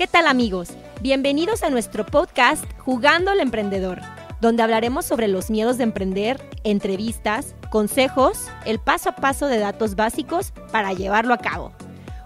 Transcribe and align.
¿Qué 0.00 0.06
tal 0.06 0.26
amigos? 0.28 0.70
Bienvenidos 1.02 1.62
a 1.62 1.68
nuestro 1.68 2.06
podcast 2.06 2.64
Jugando 2.78 3.30
al 3.30 3.38
Emprendedor, 3.38 4.00
donde 4.40 4.62
hablaremos 4.62 5.04
sobre 5.04 5.28
los 5.28 5.50
miedos 5.50 5.76
de 5.76 5.84
emprender, 5.84 6.40
entrevistas, 6.64 7.54
consejos, 7.70 8.48
el 8.64 8.78
paso 8.78 9.10
a 9.10 9.16
paso 9.16 9.46
de 9.46 9.58
datos 9.58 9.96
básicos 9.96 10.54
para 10.72 10.94
llevarlo 10.94 11.34
a 11.34 11.38
cabo. 11.38 11.72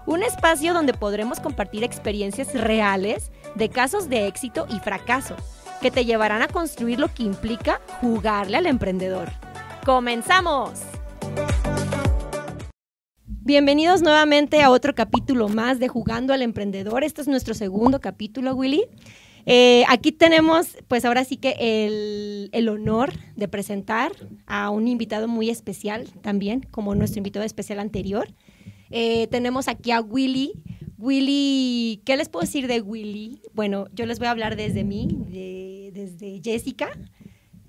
Un 0.05 0.23
espacio 0.23 0.73
donde 0.73 0.93
podremos 0.93 1.41
compartir 1.41 1.83
experiencias 1.83 2.53
reales 2.53 3.29
de 3.55 3.67
casos 3.67 4.07
de 4.07 4.27
éxito 4.27 4.67
y 4.69 4.79
fracaso, 4.79 5.35
que 5.81 5.91
te 5.91 6.05
llevarán 6.05 6.43
a 6.43 6.47
construir 6.47 6.97
lo 6.97 7.13
que 7.13 7.23
implica 7.23 7.81
jugarle 7.99 8.55
al 8.55 8.67
emprendedor. 8.67 9.29
¡Comenzamos! 9.83 10.79
Bienvenidos 13.45 14.01
nuevamente 14.01 14.63
a 14.63 14.71
otro 14.71 14.95
capítulo 14.95 15.49
más 15.49 15.77
de 15.77 15.87
Jugando 15.87 16.33
al 16.33 16.41
Emprendedor. 16.41 17.03
Este 17.03 17.21
es 17.21 17.27
nuestro 17.27 17.53
segundo 17.53 18.01
capítulo, 18.01 18.55
Willy. 18.55 18.85
Eh, 19.45 19.83
aquí 19.87 20.11
tenemos, 20.11 20.75
pues 20.87 21.05
ahora 21.05 21.23
sí 21.25 21.37
que 21.37 21.53
el, 21.59 22.49
el, 22.53 22.67
honor 22.69 23.13
de 23.35 23.47
presentar 23.47 24.13
a 24.47 24.71
un 24.71 24.87
invitado 24.87 25.27
muy 25.27 25.51
especial 25.51 26.07
también, 26.23 26.65
como 26.71 26.95
nuestro 26.95 27.19
invitado 27.19 27.45
especial 27.45 27.77
anterior. 27.77 28.33
Eh, 28.89 29.27
tenemos 29.27 29.67
aquí 29.67 29.91
a 29.91 30.01
Willy. 30.01 30.53
Willy, 30.97 32.01
¿qué 32.03 32.17
les 32.17 32.29
puedo 32.29 32.47
decir 32.47 32.65
de 32.65 32.81
Willy? 32.81 33.43
Bueno, 33.53 33.85
yo 33.93 34.07
les 34.07 34.17
voy 34.17 34.27
a 34.27 34.31
hablar 34.31 34.55
desde 34.55 34.83
mí, 34.83 35.19
de, 35.29 35.91
desde 35.93 36.41
Jessica. 36.43 36.89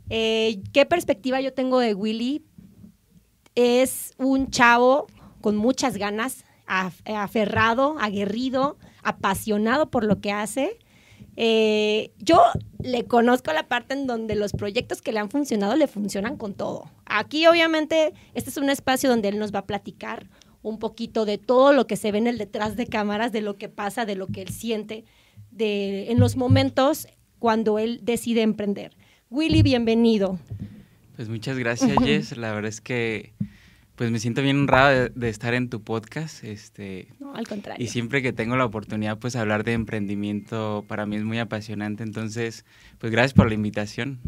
Eh, 0.09 0.63
¿Qué 0.73 0.87
perspectiva 0.87 1.39
yo 1.43 1.53
tengo 1.53 1.81
de 1.81 1.93
Willy? 1.93 2.47
Es 3.55 4.15
un 4.17 4.51
chavo 4.51 5.07
con 5.47 5.55
muchas 5.55 5.97
ganas, 5.97 6.45
aferrado, 6.67 7.97
aguerrido, 8.01 8.79
apasionado 9.05 9.93
por 9.93 10.03
lo 10.03 10.21
que 10.21 10.33
hace. 10.33 10.77
Eh, 11.37 12.11
yo 12.19 12.43
le 12.83 13.05
conozco 13.05 13.53
la 13.53 13.69
parte 13.69 13.95
en 13.95 14.09
donde 14.09 14.35
los 14.35 14.51
proyectos 14.51 15.03
que 15.03 15.13
le 15.13 15.21
han 15.21 15.31
funcionado 15.31 15.77
le 15.77 15.87
funcionan 15.87 16.37
con 16.37 16.55
todo. 16.55 16.91
Aquí 17.05 17.47
obviamente 17.47 18.13
este 18.35 18.51
es 18.51 18.57
un 18.57 18.71
espacio 18.71 19.09
donde 19.09 19.29
él 19.29 19.39
nos 19.39 19.55
va 19.55 19.61
a 19.61 19.67
platicar 19.67 20.27
un 20.63 20.81
poquito 20.81 21.25
de 21.25 21.39
todo 21.39 21.73
lo 21.73 21.87
que 21.87 21.95
se 21.95 22.11
ve 22.11 22.19
en 22.19 22.27
el 22.27 22.39
detrás 22.39 22.75
de 22.75 22.89
cámaras, 22.89 23.31
de 23.31 23.41
lo 23.41 23.57
que 23.57 23.69
pasa, 23.69 24.05
de 24.05 24.17
lo 24.17 24.27
que 24.27 24.43
él 24.43 24.49
siente, 24.49 25.05
de, 25.53 26.11
en 26.11 26.19
los 26.19 26.35
momentos 26.35 27.07
cuando 27.39 27.79
él 27.79 28.01
decide 28.03 28.43
emprender. 28.43 28.97
Willy, 29.31 29.63
bienvenido. 29.63 30.41
Pues 31.15 31.29
muchas 31.29 31.57
gracias, 31.57 31.97
Jess. 32.03 32.37
La 32.37 32.51
verdad 32.51 32.69
es 32.69 32.81
que 32.81 33.33
pues 33.97 34.11
me 34.11 34.19
siento 34.19 34.43
bien 34.43 34.59
honrado 34.59 35.09
de, 35.09 35.29
estar 35.31 35.55
en 35.55 35.71
tu 35.71 35.83
podcast. 35.83 36.45
Este, 36.45 37.09
no, 37.19 37.35
al 37.35 37.49
contrario. 37.49 37.83
Y 37.83 37.89
siempre 37.89 38.23
que 38.23 38.35
tengo 38.35 38.55
la 38.57 38.67
oportunidad, 38.67 39.19
pues 39.19 39.37
hablar 39.37 39.65
de 39.65 39.73
emprendimiento 39.73 40.85
para 40.87 41.07
mí 41.07 41.17
es 41.17 41.25
muy 41.25 41.39
apasionante. 41.39 42.03
Entonces, 42.03 42.67
pues 42.99 43.11
gracias 43.11 43.33
por 43.33 43.49
la 43.49 43.55
invitación. 43.55 44.21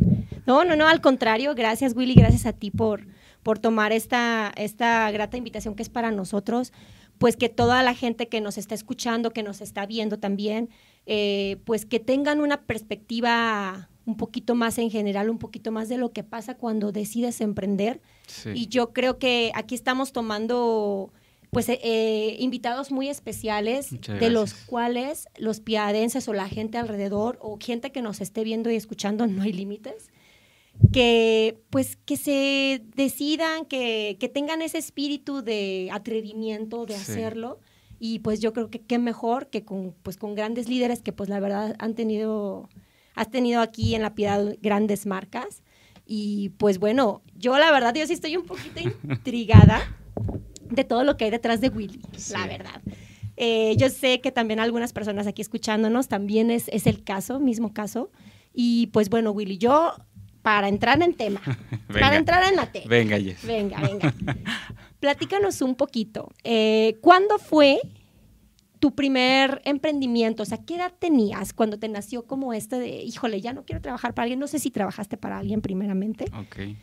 No, 0.46 0.64
no, 0.64 0.74
no, 0.74 0.88
al 0.88 1.02
contrario. 1.02 1.54
Gracias, 1.54 1.94
Willy. 1.94 2.14
Gracias 2.14 2.46
a 2.46 2.54
ti 2.54 2.70
por, 2.70 3.06
por 3.42 3.58
tomar 3.58 3.92
esta, 3.92 4.52
esta 4.56 5.10
grata 5.10 5.36
invitación 5.36 5.74
que 5.74 5.82
es 5.82 5.90
para 5.90 6.10
nosotros. 6.10 6.72
Pues 7.18 7.36
que 7.36 7.50
toda 7.50 7.82
la 7.82 7.94
gente 7.94 8.28
que 8.28 8.40
nos 8.40 8.56
está 8.56 8.74
escuchando, 8.74 9.32
que 9.32 9.42
nos 9.42 9.60
está 9.60 9.84
viendo 9.84 10.18
también, 10.18 10.70
eh, 11.04 11.58
pues 11.64 11.84
que 11.84 12.00
tengan 12.00 12.40
una 12.40 12.62
perspectiva 12.62 13.90
un 14.08 14.16
poquito 14.16 14.54
más 14.54 14.78
en 14.78 14.90
general, 14.90 15.28
un 15.28 15.36
poquito 15.36 15.70
más 15.70 15.90
de 15.90 15.98
lo 15.98 16.12
que 16.12 16.24
pasa 16.24 16.54
cuando 16.54 16.92
decides 16.92 17.42
emprender. 17.42 18.00
Y 18.54 18.68
yo 18.68 18.94
creo 18.94 19.18
que 19.18 19.52
aquí 19.54 19.74
estamos 19.74 20.12
tomando 20.12 21.12
pues 21.50 21.68
eh, 21.68 21.78
eh, 21.82 22.36
invitados 22.38 22.90
muy 22.90 23.10
especiales 23.10 23.90
de 23.90 24.30
los 24.30 24.54
cuales 24.54 25.26
los 25.36 25.60
piadenses 25.60 26.26
o 26.26 26.32
la 26.32 26.48
gente 26.48 26.78
alrededor 26.78 27.38
o 27.42 27.58
gente 27.60 27.92
que 27.92 28.00
nos 28.00 28.22
esté 28.22 28.44
viendo 28.44 28.70
y 28.70 28.76
escuchando 28.76 29.26
no 29.26 29.42
hay 29.42 29.52
límites 29.52 30.08
que 30.90 31.58
pues 31.68 31.96
que 31.96 32.16
se 32.16 32.82
decidan 32.96 33.66
que, 33.66 34.16
que 34.18 34.30
tengan 34.30 34.62
ese 34.62 34.78
espíritu 34.78 35.42
de 35.42 35.90
atrevimiento 35.92 36.86
de 36.86 36.94
hacerlo. 36.94 37.60
Y 38.00 38.20
pues 38.20 38.40
yo 38.40 38.52
creo 38.54 38.70
que 38.70 38.80
qué 38.80 38.96
mejor 38.96 39.48
que 39.48 39.64
con 39.64 39.94
pues 40.02 40.16
con 40.16 40.34
grandes 40.34 40.66
líderes 40.68 41.02
que 41.02 41.12
pues 41.12 41.28
la 41.28 41.40
verdad 41.40 41.76
han 41.78 41.94
tenido 41.94 42.68
has 43.18 43.30
tenido 43.30 43.60
aquí 43.60 43.96
en 43.96 44.02
La 44.02 44.14
Piedad 44.14 44.56
grandes 44.62 45.04
marcas. 45.04 45.62
Y 46.06 46.50
pues 46.50 46.78
bueno, 46.78 47.22
yo 47.34 47.58
la 47.58 47.70
verdad, 47.72 47.92
yo 47.94 48.06
sí 48.06 48.12
estoy 48.12 48.36
un 48.36 48.46
poquito 48.46 48.80
intrigada 49.04 49.82
de 50.70 50.84
todo 50.84 51.02
lo 51.02 51.16
que 51.16 51.24
hay 51.24 51.30
detrás 51.30 51.60
de 51.60 51.68
Willy, 51.68 52.00
la 52.30 52.46
verdad. 52.46 52.80
Eh, 53.36 53.74
yo 53.76 53.88
sé 53.88 54.20
que 54.20 54.30
también 54.32 54.60
algunas 54.60 54.92
personas 54.92 55.26
aquí 55.26 55.42
escuchándonos 55.42 56.08
también 56.08 56.50
es, 56.50 56.68
es 56.68 56.86
el 56.86 57.02
caso, 57.02 57.40
mismo 57.40 57.72
caso. 57.72 58.10
Y 58.54 58.86
pues 58.88 59.10
bueno, 59.10 59.32
Willy, 59.32 59.58
yo 59.58 59.94
para 60.42 60.68
entrar 60.68 61.02
en 61.02 61.14
tema, 61.14 61.42
para 61.92 62.16
entrar 62.16 62.48
en 62.48 62.56
la 62.56 62.70
tema. 62.70 62.86
Venga, 62.88 63.18
Jess. 63.18 63.44
Venga, 63.44 63.80
venga. 63.80 64.14
Platícanos 65.00 65.60
un 65.60 65.74
poquito. 65.74 66.30
Eh, 66.44 66.98
¿Cuándo 67.00 67.38
fue 67.38 67.80
tu 68.78 68.94
primer 68.94 69.60
emprendimiento? 69.64 70.42
O 70.42 70.46
sea, 70.46 70.58
¿qué 70.58 70.76
edad 70.76 70.92
tenías 70.98 71.52
cuando 71.52 71.78
te 71.78 71.88
nació 71.88 72.26
como 72.26 72.52
este 72.52 72.78
de, 72.78 73.02
híjole, 73.02 73.40
ya 73.40 73.52
no 73.52 73.64
quiero 73.64 73.80
trabajar 73.80 74.14
para 74.14 74.24
alguien? 74.24 74.38
No 74.38 74.46
sé 74.46 74.58
si 74.58 74.70
trabajaste 74.70 75.16
para 75.16 75.38
alguien 75.38 75.60
primeramente. 75.60 76.26
Ok. 76.38 76.76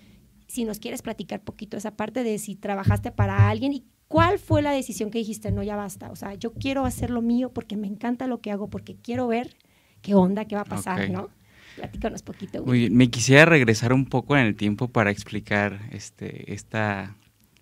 Si 0.48 0.66
nos 0.66 0.80
quieres 0.80 1.02
platicar 1.02 1.42
poquito 1.42 1.78
esa 1.78 1.96
parte 1.96 2.24
de 2.24 2.38
si 2.38 2.56
trabajaste 2.56 3.12
para 3.12 3.50
alguien 3.50 3.74
y 3.74 3.86
cuál 4.08 4.40
fue 4.40 4.62
la 4.62 4.72
decisión 4.72 5.10
que 5.10 5.20
dijiste, 5.20 5.52
no, 5.52 5.64
ya 5.64 5.76
basta. 5.76 6.12
O 6.12 6.16
sea, 6.16 6.36
yo 6.36 6.54
quiero 6.54 6.86
hacer 6.86 7.10
lo 7.10 7.22
mío 7.22 7.52
porque 7.52 7.78
me 7.78 7.88
encanta 7.88 8.28
lo 8.28 8.42
que 8.42 8.52
hago, 8.52 8.70
porque 8.70 8.96
quiero 8.96 9.28
ver 9.28 9.56
qué 10.02 10.14
onda, 10.14 10.46
qué 10.46 10.56
va 10.56 10.62
a 10.62 10.66
pasar, 10.66 11.10
¿no? 11.10 11.30
Platícanos 11.76 12.22
poquito. 12.22 12.64
Muy 12.64 12.80
bien. 12.80 12.96
Me 12.96 13.10
quisiera 13.10 13.46
regresar 13.46 13.92
un 13.92 14.06
poco 14.06 14.38
en 14.38 14.46
el 14.46 14.56
tiempo 14.56 14.88
para 14.88 15.12
explicar 15.12 15.90
este, 15.92 16.54
esta 16.54 17.18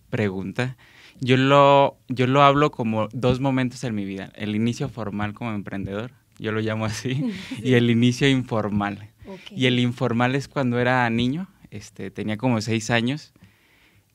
pregunta. 0.09 0.77
Yo 1.19 1.38
lo, 1.38 1.97
yo 2.07 2.28
lo 2.28 2.44
hablo 2.44 2.72
como 2.72 3.07
dos 3.13 3.40
momentos 3.40 3.84
en 3.84 3.96
mi 3.96 4.06
vida. 4.06 4.31
El 4.35 4.56
inicio 4.56 4.90
formal 4.90 5.34
como 5.34 5.51
emprendedor, 5.51 6.12
yo 6.40 6.51
lo 6.51 6.59
llamo 6.59 6.85
así, 6.85 7.31
y 7.63 7.74
el 7.74 7.90
inicio 7.90 8.29
informal. 8.29 9.09
Y 9.51 9.68
el 9.68 9.79
informal 9.79 10.35
es 10.35 10.47
cuando 10.47 10.79
era 10.79 11.09
niño, 11.09 11.47
este, 11.72 12.12
tenía 12.12 12.38
como 12.38 12.59
seis 12.62 12.90
años, 12.90 13.34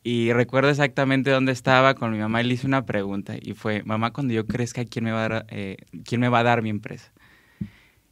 y 0.04 0.32
recuerdo 0.32 0.70
exactamente 0.70 1.30
dónde 1.30 1.52
estaba 1.52 1.94
con 1.94 2.12
mi 2.12 2.18
mamá 2.18 2.40
y 2.40 2.44
le 2.44 2.54
hice 2.54 2.66
una 2.66 2.84
pregunta, 2.84 3.34
y 3.40 3.54
fue, 3.54 3.82
mamá, 3.84 4.12
cuando 4.12 4.34
yo 4.34 4.46
crezca, 4.46 4.84
¿quién 4.84 5.04
me 5.04 5.12
va 5.12 5.24
a 5.24 5.28
dar, 5.28 5.46
eh, 5.48 5.76
¿quién 6.04 6.20
me 6.20 6.28
va 6.28 6.40
a 6.40 6.44
dar 6.44 6.62
mi 6.62 6.70
empresa? 6.70 7.10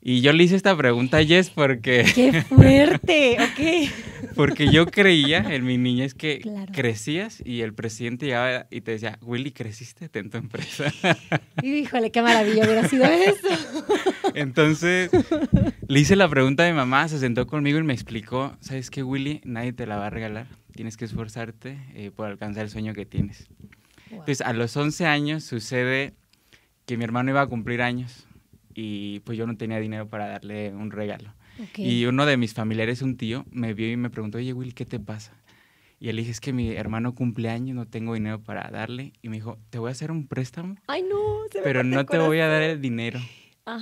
Y 0.09 0.21
yo 0.21 0.33
le 0.33 0.45
hice 0.45 0.55
esta 0.55 0.77
pregunta 0.77 1.17
a 1.17 1.25
Jess 1.25 1.51
porque... 1.51 2.07
¡Qué 2.15 2.43
fuerte! 2.49 3.39
ok. 3.41 4.37
Porque 4.37 4.71
yo 4.71 4.87
creía 4.87 5.39
en 5.53 5.65
mi 5.65 5.79
niñez 5.79 6.15
que 6.15 6.49
crecías 6.73 7.43
y 7.45 7.63
el 7.63 7.75
presidente 7.75 8.27
llegaba 8.27 8.69
y 8.71 8.83
te 8.83 8.93
decía, 8.93 9.19
Willy, 9.21 9.51
¿creciste 9.51 10.09
en 10.17 10.31
tu 10.31 10.39
empresa? 10.39 10.93
Y 11.61 11.79
híjole, 11.79 12.13
qué 12.13 12.23
maravilla 12.23 12.65
hubiera 12.65 12.89
sido 12.89 13.05
eso. 13.05 13.49
Entonces, 14.37 15.11
le 15.89 15.99
hice 15.99 16.15
la 16.15 16.29
pregunta 16.29 16.65
a 16.65 16.71
mi 16.71 16.77
mamá, 16.77 17.09
se 17.09 17.19
sentó 17.19 17.49
conmigo 17.49 17.81
y 17.81 17.83
me 17.83 17.93
explicó, 17.93 18.57
¿sabes 18.61 18.93
qué, 18.93 19.03
Willy? 19.03 19.41
Nadie 19.43 19.73
te 19.73 19.87
la 19.87 19.97
va 19.97 20.07
a 20.07 20.11
regalar. 20.11 20.47
Tienes 20.73 20.97
que 20.97 21.07
esforzarte 21.07 21.81
eh, 21.95 22.13
por 22.15 22.29
alcanzar 22.29 22.63
el 22.63 22.71
sueño 22.71 22.95
que 22.95 23.07
tienes. 23.07 23.49
Entonces, 24.13 24.41
a 24.41 24.53
los 24.53 24.77
11 24.77 25.05
años 25.05 25.43
sucede 25.43 26.13
que 26.85 26.97
mi 26.97 27.03
hermano 27.03 27.31
iba 27.31 27.41
a 27.41 27.49
cumplir 27.49 27.83
años 27.83 28.29
y 28.77 29.21
pues 29.21 29.39
yo 29.39 29.47
no 29.47 29.57
tenía 29.57 29.79
dinero 29.81 30.07
para 30.07 30.29
darle 30.29 30.73
un 30.75 30.91
regalo. 30.91 31.33
Y 31.77 32.05
uno 32.05 32.27
de 32.27 32.37
mis 32.37 32.53
familiares, 32.53 33.01
un 33.01 33.17
tío, 33.17 33.47
me 33.51 33.73
vio 33.73 33.91
y 33.91 33.97
me 33.97 34.11
preguntó, 34.11 34.37
oye 34.37 34.53
Will, 34.53 34.75
¿qué 34.75 34.85
te 34.85 35.01
pasa? 35.01 35.33
Y 35.99 36.11
él 36.11 36.17
dije, 36.17 36.31
es 36.31 36.41
que 36.41 36.53
mi 36.53 36.73
hermano 36.73 37.15
cumple 37.15 37.49
años, 37.49 37.75
no 37.75 37.87
tengo 37.87 38.13
dinero 38.13 38.43
para 38.43 38.69
darle. 38.71 39.15
Y 39.23 39.31
me 39.31 39.37
dijo, 39.37 39.59
te 39.71 39.79
voy 39.79 39.89
a 39.89 39.93
hacer 39.93 40.11
un 40.11 40.29
préstamo. 40.29 40.77
Ay, 40.87 41.03
no, 41.03 41.17
se 41.51 41.63
Pero 41.63 41.85
no 41.85 42.05
te 42.05 42.19
voy 42.19 42.41
a 42.41 42.49
dar 42.49 42.61
el 42.61 42.83
dinero. 42.83 43.19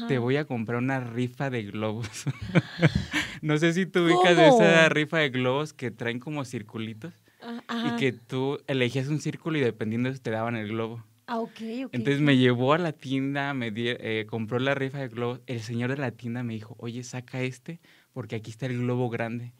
Te 0.06 0.18
voy 0.18 0.36
a 0.36 0.44
comprar 0.44 0.78
una 0.78 1.00
rifa 1.00 1.50
de 1.50 1.64
globos. 1.64 2.08
no 3.42 3.58
sé 3.58 3.72
si 3.72 3.84
tú 3.84 4.04
ubicas 4.04 4.38
esa 4.38 4.88
rifa 4.88 5.18
de 5.18 5.30
globos 5.30 5.72
que 5.72 5.90
traen 5.90 6.20
como 6.20 6.44
circulitos. 6.44 7.12
Ah, 7.42 7.92
y 7.92 8.00
que 8.00 8.12
tú 8.12 8.58
elegías 8.68 9.08
un 9.08 9.20
círculo 9.20 9.58
y 9.58 9.60
dependiendo 9.60 10.08
de 10.08 10.14
eso 10.14 10.22
te 10.22 10.30
daban 10.30 10.56
el 10.56 10.68
globo. 10.68 11.04
Ah, 11.26 11.38
ok, 11.38 11.60
ok. 11.86 11.94
Entonces 11.94 12.20
me 12.20 12.36
llevó 12.36 12.74
a 12.74 12.78
la 12.78 12.92
tienda, 12.92 13.54
me 13.54 13.72
eh, 13.74 14.26
compró 14.28 14.58
la 14.58 14.74
rifa 14.74 14.98
de 14.98 15.08
globos. 15.08 15.40
El 15.46 15.60
señor 15.60 15.90
de 15.90 15.96
la 15.96 16.10
tienda 16.10 16.42
me 16.42 16.54
dijo, 16.54 16.76
oye, 16.78 17.02
saca 17.02 17.42
este 17.42 17.80
porque 18.12 18.36
aquí 18.36 18.50
está 18.50 18.66
el 18.66 18.78
globo 18.78 19.10
grande. 19.10 19.52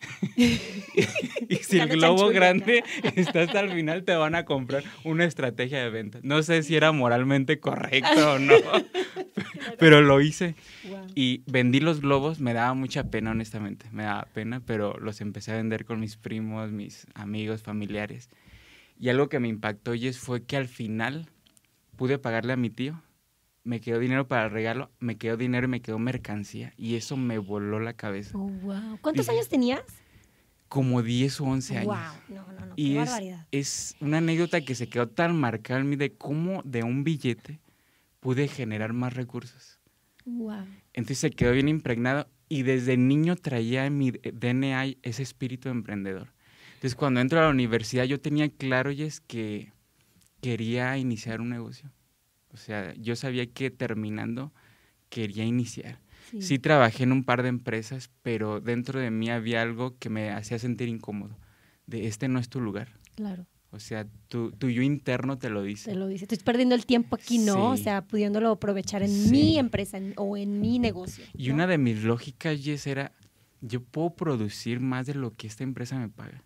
y 0.36 1.56
si 1.56 1.78
el 1.78 1.88
globo 1.88 2.28
grande 2.28 2.82
está 3.16 3.42
hasta 3.42 3.60
el 3.60 3.70
final, 3.70 4.04
te 4.04 4.14
van 4.14 4.34
a 4.34 4.44
comprar 4.44 4.82
una 5.04 5.24
estrategia 5.24 5.82
de 5.82 5.90
venta. 5.90 6.20
No 6.22 6.42
sé 6.42 6.62
si 6.62 6.74
era 6.74 6.92
moralmente 6.92 7.60
correcto 7.60 8.32
o 8.32 8.38
no, 8.38 8.54
pero 9.78 10.00
lo 10.00 10.20
hice. 10.20 10.54
Y 11.14 11.42
vendí 11.46 11.80
los 11.80 12.00
globos, 12.00 12.40
me 12.40 12.54
daba 12.54 12.72
mucha 12.74 13.04
pena, 13.10 13.32
honestamente, 13.32 13.86
me 13.92 14.04
daba 14.04 14.26
pena, 14.32 14.60
pero 14.64 14.98
los 14.98 15.20
empecé 15.20 15.52
a 15.52 15.56
vender 15.56 15.84
con 15.84 16.00
mis 16.00 16.16
primos, 16.16 16.70
mis 16.70 17.06
amigos, 17.14 17.62
familiares. 17.62 18.30
Y 19.00 19.08
algo 19.08 19.28
que 19.28 19.40
me 19.40 19.48
impactó, 19.48 19.94
Jess, 19.94 20.18
fue 20.18 20.44
que 20.44 20.56
al 20.56 20.68
final 20.68 21.28
pude 21.96 22.18
pagarle 22.18 22.52
a 22.52 22.56
mi 22.56 22.70
tío 22.70 23.02
me 23.64 23.80
quedó 23.80 23.98
dinero 23.98 24.26
para 24.26 24.46
el 24.46 24.50
regalo, 24.50 24.90
me 24.98 25.16
quedó 25.16 25.36
dinero 25.36 25.66
y 25.66 25.70
me 25.70 25.82
quedó 25.82 25.98
mercancía. 25.98 26.72
Y 26.76 26.96
eso 26.96 27.16
me 27.16 27.38
voló 27.38 27.78
la 27.80 27.92
cabeza. 27.94 28.36
Oh, 28.36 28.48
wow. 28.48 28.98
¿Cuántos 29.00 29.26
Dije, 29.26 29.36
años 29.36 29.48
tenías? 29.48 29.82
Como 30.68 31.02
10 31.02 31.40
o 31.40 31.44
11 31.44 31.78
años. 31.78 31.86
Wow. 31.86 32.36
No, 32.36 32.52
no, 32.52 32.66
no. 32.66 32.72
Y 32.76 32.94
qué 32.94 33.02
es, 33.02 33.10
barbaridad. 33.10 33.46
es 33.50 33.96
una 34.00 34.18
anécdota 34.18 34.60
que 34.62 34.74
se 34.74 34.88
quedó 34.88 35.08
tan 35.08 35.36
marcada 35.38 35.80
en 35.80 35.88
mí 35.88 35.96
de 35.96 36.12
cómo 36.14 36.62
de 36.64 36.82
un 36.82 37.04
billete 37.04 37.60
pude 38.20 38.48
generar 38.48 38.92
más 38.92 39.14
recursos. 39.14 39.78
Wow. 40.24 40.64
Entonces 40.92 41.18
se 41.18 41.30
quedó 41.30 41.52
bien 41.52 41.68
impregnado 41.68 42.28
y 42.48 42.62
desde 42.62 42.96
niño 42.96 43.36
traía 43.36 43.86
en 43.86 43.98
mi 43.98 44.10
DNA 44.10 44.96
ese 45.02 45.22
espíritu 45.22 45.68
emprendedor. 45.68 46.32
Entonces 46.80 46.94
cuando 46.94 47.20
entro 47.20 47.38
a 47.38 47.42
la 47.42 47.50
universidad 47.50 48.04
yo 48.04 48.18
tenía 48.18 48.48
claro 48.48 48.90
y 48.90 49.02
es 49.02 49.20
que 49.20 49.70
quería 50.40 50.96
iniciar 50.96 51.42
un 51.42 51.50
negocio. 51.50 51.90
O 52.52 52.56
sea, 52.56 52.94
yo 52.94 53.16
sabía 53.16 53.46
que 53.46 53.70
terminando 53.70 54.50
quería 55.10 55.44
iniciar. 55.44 56.00
Sí. 56.30 56.40
Sí 56.42 56.58
trabajé 56.58 57.02
en 57.02 57.12
un 57.12 57.24
par 57.24 57.42
de 57.42 57.50
empresas, 57.50 58.10
pero 58.22 58.60
dentro 58.60 58.98
de 58.98 59.10
mí 59.10 59.28
había 59.28 59.60
algo 59.60 59.98
que 59.98 60.08
me 60.08 60.30
hacía 60.30 60.58
sentir 60.58 60.88
incómodo. 60.88 61.36
De 61.86 62.06
este 62.06 62.28
no 62.28 62.38
es 62.38 62.48
tu 62.48 62.60
lugar. 62.62 62.88
Claro. 63.14 63.46
O 63.72 63.78
sea, 63.78 64.06
tu, 64.28 64.50
tu 64.52 64.70
yo 64.70 64.80
interno 64.82 65.36
te 65.38 65.50
lo 65.50 65.62
dice. 65.62 65.90
Te 65.90 65.96
lo 65.96 66.08
dice. 66.08 66.24
Estoy 66.24 66.38
perdiendo 66.38 66.74
el 66.74 66.86
tiempo 66.86 67.14
aquí, 67.16 67.38
¿no? 67.38 67.70
O 67.72 67.76
sea, 67.76 68.02
pudiéndolo 68.02 68.50
aprovechar 68.52 69.02
en 69.02 69.10
Sí. 69.10 69.30
mi 69.30 69.58
empresa 69.58 69.98
en- 69.98 70.14
o 70.16 70.36
en 70.36 70.60
mi 70.60 70.78
negocio. 70.78 71.24
Y 71.36 71.48
¿no? 71.48 71.54
una 71.54 71.66
de 71.66 71.76
mis 71.78 72.02
lógicas, 72.04 72.58
Jess, 72.62 72.86
era, 72.86 73.12
yo 73.60 73.82
puedo 73.82 74.14
producir 74.14 74.80
más 74.80 75.06
de 75.06 75.14
lo 75.14 75.34
que 75.36 75.46
esta 75.46 75.62
empresa 75.62 75.98
me 75.98 76.08
paga. 76.08 76.42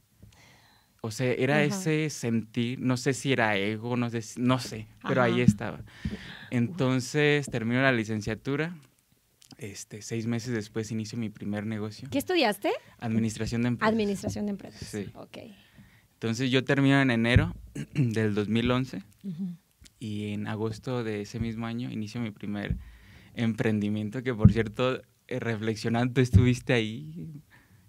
O 1.06 1.10
sea, 1.10 1.30
era 1.34 1.56
Ajá. 1.56 1.64
ese 1.64 2.08
sentir, 2.08 2.80
no 2.80 2.96
sé 2.96 3.12
si 3.12 3.30
era 3.30 3.58
ego, 3.58 3.94
no 3.94 4.08
sé, 4.08 4.22
si- 4.22 4.40
no 4.40 4.58
sé, 4.58 4.86
pero 5.06 5.20
Ajá. 5.20 5.34
ahí 5.34 5.42
estaba. 5.42 5.82
Entonces 6.50 7.46
termino 7.50 7.82
la 7.82 7.92
licenciatura, 7.92 8.74
este, 9.58 10.00
seis 10.00 10.26
meses 10.26 10.54
después 10.54 10.90
inicio 10.90 11.18
mi 11.18 11.28
primer 11.28 11.66
negocio, 11.66 12.08
¿Qué 12.10 12.16
estudiaste? 12.16 12.70
administración 13.00 13.60
de 13.62 13.68
empresas. 13.68 13.92
Administración 13.92 14.46
de 14.46 14.50
empresas. 14.52 14.80
Sí. 14.88 15.10
Ok. 15.14 15.38
Entonces 16.14 16.50
yo 16.50 16.64
termino 16.64 16.98
en 17.02 17.10
enero 17.10 17.54
del 17.94 18.34
2011 18.34 19.02
Ujú. 19.24 19.56
y 19.98 20.28
en 20.32 20.46
agosto 20.46 21.04
de 21.04 21.20
ese 21.20 21.38
mismo 21.38 21.66
año 21.66 21.90
inicio 21.90 22.18
mi 22.22 22.30
primer 22.30 22.78
emprendimiento, 23.34 24.22
que 24.22 24.32
por 24.32 24.50
cierto, 24.54 25.02
eh, 25.28 25.38
reflexionando, 25.38 26.22
estuviste 26.22 26.72
ahí 26.72 27.42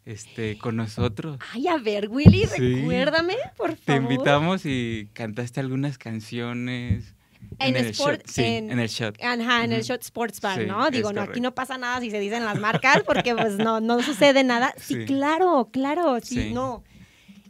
este, 0.06 0.58
con 0.58 0.76
nosotros. 0.76 1.38
Ay, 1.54 1.68
a 1.68 1.78
ver, 1.78 2.10
Willy, 2.10 2.46
Sí. 2.46 2.76
recuérdame, 2.76 3.36
por 3.58 3.76
favor. 3.76 3.84
Te 3.86 3.96
invitamos 3.96 4.62
y 4.66 5.10
cantaste 5.14 5.60
algunas 5.60 5.98
canciones. 5.98 7.16
En 7.60 7.76
el 7.76 7.88
Sport- 7.94 8.20
shot. 8.22 8.28
Sí, 8.28 8.44
en- 8.44 8.72
en, 8.72 8.80
el 8.80 8.88
shot. 8.88 9.22
Ajá, 9.22 9.64
en 9.64 9.72
el. 9.72 9.84
Shot 9.84 10.02
Sports 10.02 10.42
Bar, 10.42 10.60
Sí, 10.62 10.66
¿no? 10.66 10.90
Digo, 10.90 11.14
no, 11.14 11.22
aquí 11.22 11.40
no 11.42 11.54
pasa 11.54 11.78
nada 11.78 12.00
si 12.02 12.10
se 12.10 12.20
dicen 12.20 12.44
las 12.44 12.60
marcas, 12.60 13.04
porque 13.06 13.36
pues 13.36 13.58
no, 13.58 13.80
no 13.82 14.02
sucede 14.02 14.44
nada. 14.44 14.74
Sí, 14.78 14.96
Sí. 14.96 15.06
claro, 15.06 15.70
claro, 15.72 16.20
sí, 16.22 16.36
Sí. 16.48 16.54
no. 16.54 16.84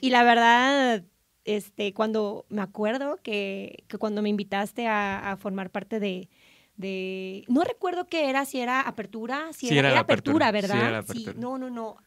Y 0.01 0.09
la 0.09 0.23
verdad, 0.23 1.03
este, 1.45 1.93
cuando 1.93 2.45
me 2.49 2.61
acuerdo 2.61 3.19
que, 3.23 3.83
que 3.87 3.97
cuando 3.97 4.21
me 4.21 4.29
invitaste 4.29 4.85
a, 4.87 5.31
a 5.31 5.37
formar 5.37 5.69
parte 5.69 5.99
de, 6.01 6.29
de- 6.75 7.45
no 7.47 7.63
recuerdo 7.63 8.05
qué 8.05 8.29
era, 8.29 8.43
si 8.45 8.59
era 8.59 8.81
apertura, 8.81 9.47
si 9.53 9.67
Sí, 9.67 9.77
era, 9.77 9.79
era 9.79 9.87
era 9.89 9.95
la 9.95 10.01
apertura, 10.01 10.47
apertura, 10.49 10.67
sí, 10.67 10.77
¿verdad? 10.77 10.89
era 10.89 10.99
apertura. 10.99 11.33
no, 11.39 11.57
no, 11.57 11.69
no. 11.69 11.97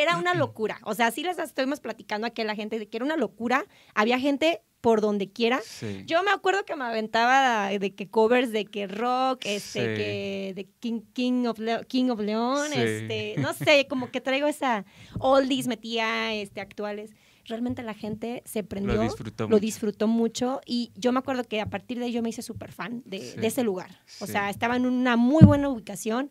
Era 0.00 0.16
una 0.16 0.34
locura. 0.34 0.78
O 0.84 0.94
sea, 0.94 1.10
sí 1.10 1.22
les 1.22 1.38
estuvimos 1.38 1.80
platicando 1.80 2.26
aquí 2.26 2.42
a 2.42 2.44
la 2.44 2.54
gente 2.54 2.78
de 2.78 2.88
que 2.88 2.96
era 2.98 3.04
una 3.04 3.16
locura. 3.16 3.64
Había 3.94 4.18
gente 4.18 4.62
por 4.80 5.00
donde 5.00 5.30
quiera. 5.30 5.60
Sí. 5.64 6.02
Yo 6.06 6.22
me 6.24 6.30
acuerdo 6.32 6.64
que 6.64 6.74
me 6.74 6.84
aventaba 6.84 7.68
de 7.68 7.94
que 7.94 8.08
covers 8.08 8.50
de 8.50 8.64
que 8.64 8.88
rock, 8.88 9.42
este, 9.44 9.60
Sí. 9.62 9.78
que 9.78 10.52
de 10.56 10.64
King, 10.80 11.00
King 11.12 11.46
of 11.46 11.58
Leo- 11.60 11.84
King 11.86 12.10
of 12.10 12.18
León, 12.20 12.66
Sí. 12.72 12.80
este, 12.80 13.34
no 13.38 13.52
sé, 13.54 13.86
como 13.88 14.10
que 14.10 14.20
traigo 14.20 14.48
esa 14.48 14.84
oldies 15.20 15.68
metía 15.68 16.34
este 16.34 16.60
actuales. 16.60 17.14
Realmente 17.44 17.82
la 17.84 17.94
gente 17.94 18.42
se 18.44 18.62
prendió, 18.64 18.94
Lo 18.94 19.02
disfrutó 19.02 19.44
lo 19.44 19.48
mucho. 19.50 19.60
disfrutó 19.60 20.06
mucho 20.08 20.60
y 20.66 20.90
yo 20.96 21.12
me 21.12 21.18
acuerdo 21.20 21.44
que 21.44 21.60
a 21.60 21.66
partir 21.70 21.98
de 22.00 22.06
ahí 22.06 22.12
yo 22.12 22.22
me 22.22 22.28
hice 22.30 22.42
súper 22.42 22.72
fan 22.72 23.02
de, 23.04 23.34
de 23.34 23.46
ese 23.46 23.62
lugar. 23.62 24.00
O 24.20 24.26
sea, 24.26 24.48
estaba 24.50 24.74
en 24.76 24.86
una 24.86 25.16
muy 25.16 25.44
buena 25.44 25.68
ubicación, 25.68 26.30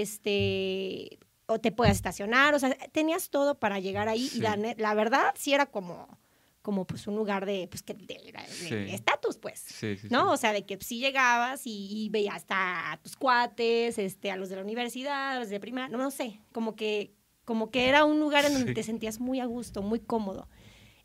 este, 0.00 1.18
o 1.46 1.60
te 1.60 1.70
puedes 1.72 1.96
estacionar, 1.96 2.54
o 2.54 2.58
sea, 2.58 2.70
tenías 2.92 3.30
todo 3.30 3.58
para 3.58 3.78
llegar 3.78 4.08
ahí 4.08 4.26
y 4.26 4.30
Sí. 4.30 4.40
la, 4.40 4.56
ne- 4.56 4.74
la 4.78 4.94
verdad 4.94 5.32
sí 5.36 5.52
era 5.54 5.66
como 5.66 6.18
como 6.62 6.84
pues 6.84 7.06
un 7.06 7.14
lugar 7.14 7.46
de 7.46 7.68
pues 7.70 7.84
que 7.84 7.94
de 7.94 8.04
de 8.06 8.42
Sí. 8.48 8.74
estatus 8.92 9.38
pues 9.38 9.60
Sí, 9.60 9.96
no 10.10 10.32
o 10.32 10.36
sea 10.36 10.52
de 10.52 10.66
que 10.66 10.76
sí 10.80 10.98
llegabas 10.98 11.64
y, 11.64 11.86
y 11.92 12.08
veías 12.08 12.34
hasta 12.34 12.90
a 12.90 12.96
tus 12.96 13.14
cuates 13.14 13.98
este 13.98 14.32
a 14.32 14.36
los 14.36 14.48
de 14.48 14.56
la 14.56 14.62
universidad 14.62 15.36
a 15.36 15.38
los 15.38 15.48
de 15.48 15.60
primaria 15.60 15.96
no, 15.96 16.02
no 16.02 16.10
sé 16.10 16.40
como 16.50 16.74
que 16.74 17.12
como 17.44 17.70
que 17.70 17.88
era 17.88 18.04
un 18.04 18.18
lugar 18.18 18.44
en 18.46 18.54
donde 18.54 18.74
te 18.74 18.82
sentías 18.82 19.20
muy 19.20 19.38
a 19.38 19.44
gusto 19.46 19.80
muy 19.82 20.00
cómodo 20.00 20.48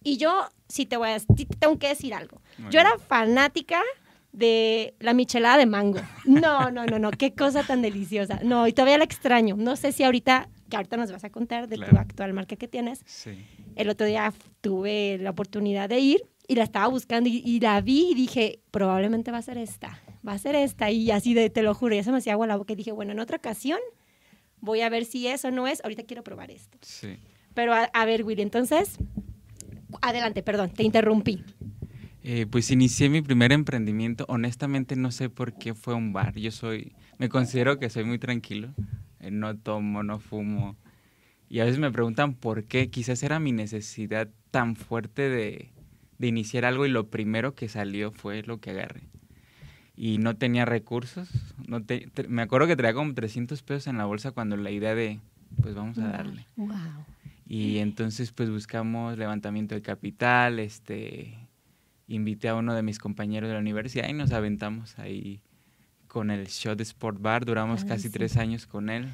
y 0.04 0.18
yo 0.18 0.50
sí 0.68 0.88
te 0.88 0.98
voy 0.98 1.10
a 1.10 1.20
sí 1.20 1.28
te 1.46 1.56
tengo 1.58 1.78
que 1.78 1.90
decir 1.90 2.16
algo 2.16 2.42
Muy 2.58 2.72
yo 2.72 2.80
era 2.80 2.96
bien. 2.96 3.08
fanática 3.08 3.80
de 4.31 4.95
la 5.00 5.13
michelada 5.13 5.57
de 5.57 5.66
mango. 5.66 6.00
No, 6.25 6.72
no, 6.72 6.86
no, 6.86 7.00
no, 7.00 7.12
qué 7.12 7.33
cosa 7.33 7.63
tan 7.63 7.81
deliciosa. 7.81 8.39
No, 8.44 8.68
y 8.68 8.74
todavía 8.74 8.98
la 8.98 9.04
extraño. 9.04 9.56
No 9.57 9.75
sé 9.75 9.92
si 9.92 10.04
ahorita, 10.04 10.50
que 10.69 10.78
ahorita 10.78 10.98
nos 10.98 11.12
vas 11.12 11.24
a 11.24 11.30
contar 11.30 11.68
de 11.68 11.78
tu 11.78 11.98
actual 11.98 12.33
marca 12.33 12.56
que 12.56 12.68
tienes, 12.68 13.01
Sí. 13.06 13.31
el 13.75 13.89
otro 13.89 14.06
día 14.07 14.33
tuve 14.62 15.18
la 15.19 15.31
oportunidad 15.31 15.89
de 15.89 16.00
ir 16.00 16.22
y 16.48 16.56
la 16.56 16.63
estaba 16.63 16.88
buscando 16.88 17.30
y, 17.30 17.42
y 17.45 17.60
la 17.60 17.80
vi 17.81 18.12
y 18.12 18.16
dije, 18.16 18.60
probablemente 18.72 19.31
va 19.31 19.38
a 19.39 19.42
ser 19.42 19.57
esta, 19.57 20.00
va 20.28 20.33
a 20.33 20.38
ser 20.38 20.56
esta. 20.56 20.89
Y 20.92 21.12
así 21.12 21.33
de, 21.33 21.50
te 21.50 21.62
lo 21.63 21.74
juro, 21.74 21.95
ya 21.95 22.04
se 22.04 22.12
me 22.12 22.18
hacía 22.19 22.33
agua 22.33 22.48
la 22.48 22.56
boca 22.57 22.74
y 22.74 22.75
dije, 22.78 22.92
bueno, 22.94 23.12
en 23.12 23.19
otra 23.19 23.38
ocasión 23.38 23.80
voy 24.62 24.81
a 24.81 24.89
ver 24.89 25.04
si 25.06 25.28
es 25.28 25.44
o 25.44 25.51
no 25.51 25.68
es. 25.68 25.83
Ahorita 25.83 26.04
quiero 26.04 26.24
probar 26.24 26.51
esto. 26.51 26.78
Sí. 26.81 27.18
Pero 27.54 27.74
a, 27.74 27.83
a 27.94 28.06
ver, 28.06 28.24
Willy, 28.24 28.42
entonces, 28.44 28.98
adelante, 30.01 30.42
perdón, 30.44 30.69
te 30.72 30.83
interrumpí. 30.83 31.44
Eh, 32.23 32.45
pues 32.45 32.69
inicié 32.71 33.09
mi 33.09 33.21
primer 33.21 33.51
emprendimiento. 33.51 34.25
Honestamente 34.27 34.95
no 34.95 35.12
sé 35.12 35.29
por 35.29 35.53
qué 35.53 35.73
fue 35.73 35.94
un 35.95 36.13
bar. 36.13 36.35
Yo 36.35 36.51
soy, 36.51 36.94
me 37.18 37.29
considero 37.29 37.79
que 37.79 37.89
soy 37.89 38.03
muy 38.03 38.19
tranquilo. 38.19 38.73
Eh, 39.19 39.31
no 39.31 39.57
tomo, 39.57 40.03
no 40.03 40.19
fumo. 40.19 40.75
Y 41.50 41.59
a 41.59 41.65
veces 41.65 41.79
me 41.79 41.91
preguntan 41.91 42.33
por 42.35 42.65
qué. 42.65 42.89
Quizás 42.89 43.23
era 43.23 43.39
mi 43.39 43.51
necesidad 43.51 44.29
tan 44.51 44.75
fuerte 44.75 45.29
de, 45.29 45.69
de 46.19 46.27
iniciar 46.27 46.63
algo 46.65 46.85
y 46.85 46.89
lo 46.89 47.07
primero 47.09 47.56
que 47.56 47.68
salió 47.68 48.12
fue 48.12 48.44
lo 48.44 48.59
que 48.59 48.69
agarré. 48.71 49.01
Y 49.97 50.18
no 50.19 50.35
tenía 50.35 50.65
recursos. 50.65 51.29
No 51.68 51.83
te- 51.83 52.07
te- 52.13 52.27
me 52.27 52.41
acuerdo 52.44 52.68
que 52.68 52.75
traía 52.75 52.94
como 52.94 53.13
300 53.13 53.63
pesos 53.63 53.87
en 53.87 53.97
la 53.97 54.06
bolsa 54.06 54.31
cuando 54.31 54.57
la 54.57 54.71
idea 54.71 54.94
de, 54.95 55.19
pues 55.61 55.73
vamos 55.75 55.97
a 55.97 56.07
darle. 56.07 56.45
Wow. 56.56 56.69
Y 57.47 57.80
entonces 57.80 58.31
pues 58.31 58.49
buscamos 58.49 59.18
levantamiento 59.18 59.75
de 59.75 59.81
capital, 59.81 60.59
este 60.59 61.37
invité 62.13 62.49
a 62.49 62.56
uno 62.56 62.73
de 62.75 62.83
mis 62.83 62.99
compañeros 62.99 63.47
de 63.49 63.53
la 63.56 63.59
universidad 63.59 64.07
y 64.09 64.13
nos 64.13 64.31
aventamos 64.31 64.97
ahí 64.99 65.41
con 66.07 66.30
el 66.31 66.47
Shot 66.47 66.80
Sport 66.81 67.21
Bar, 67.21 67.45
duramos 67.45 67.83
Ay, 67.83 67.87
casi 67.89 68.03
sí. 68.03 68.09
tres 68.13 68.37
años 68.37 68.68
con 68.68 68.89
él 68.89 69.07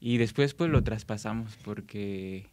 y 0.00 0.18
después 0.18 0.54
pues 0.54 0.70
lo 0.70 0.82
traspasamos 0.84 1.56
porque 1.64 2.46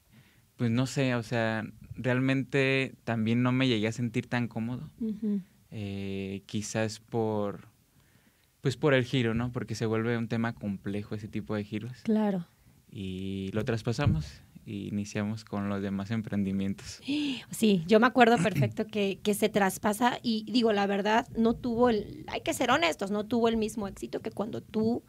pues 0.57 0.69
no 0.71 0.85
sé, 0.87 1.15
o 1.15 1.23
sea, 1.23 1.65
realmente 1.95 2.93
también 3.03 3.41
no 3.43 3.51
me 3.51 3.67
llegué 3.67 3.87
a 3.87 3.91
sentir 3.91 4.27
tan 4.27 4.47
cómodo, 4.47 4.89
eh, 5.71 6.43
quizás 6.45 6.99
por 6.99 7.69
pues 8.61 8.77
por 8.77 8.93
el 8.93 9.05
giro, 9.05 9.33
¿no? 9.33 9.51
Porque 9.51 9.73
se 9.73 9.87
vuelve 9.87 10.17
un 10.17 10.27
tema 10.27 10.53
complejo 10.53 11.15
ese 11.15 11.27
tipo 11.27 11.55
de 11.55 11.63
giros 11.63 12.01
Claro. 12.03 12.45
y 12.91 13.49
lo 13.53 13.63
traspasamos 13.65 14.41
y 14.65 14.87
iniciamos 14.87 15.43
con 15.43 15.69
los 15.69 15.81
demás 15.81 16.11
emprendimientos. 16.11 16.99
Sí, 17.51 17.83
yo 17.87 17.99
me 17.99 18.07
acuerdo 18.07 18.37
perfecto 18.37 18.85
que, 18.87 19.19
que 19.23 19.33
se 19.33 19.49
traspasa 19.49 20.19
y 20.23 20.45
digo, 20.51 20.71
la 20.73 20.85
verdad, 20.87 21.27
no 21.37 21.53
tuvo 21.53 21.89
el, 21.89 22.23
hay 22.27 22.41
que 22.41 22.53
ser 22.53 22.71
honestos, 22.71 23.11
no 23.11 23.25
tuvo 23.25 23.47
el 23.47 23.57
mismo 23.57 23.87
éxito 23.87 24.19
que 24.21 24.31
cuando 24.31 24.61
tú, 24.61 25.03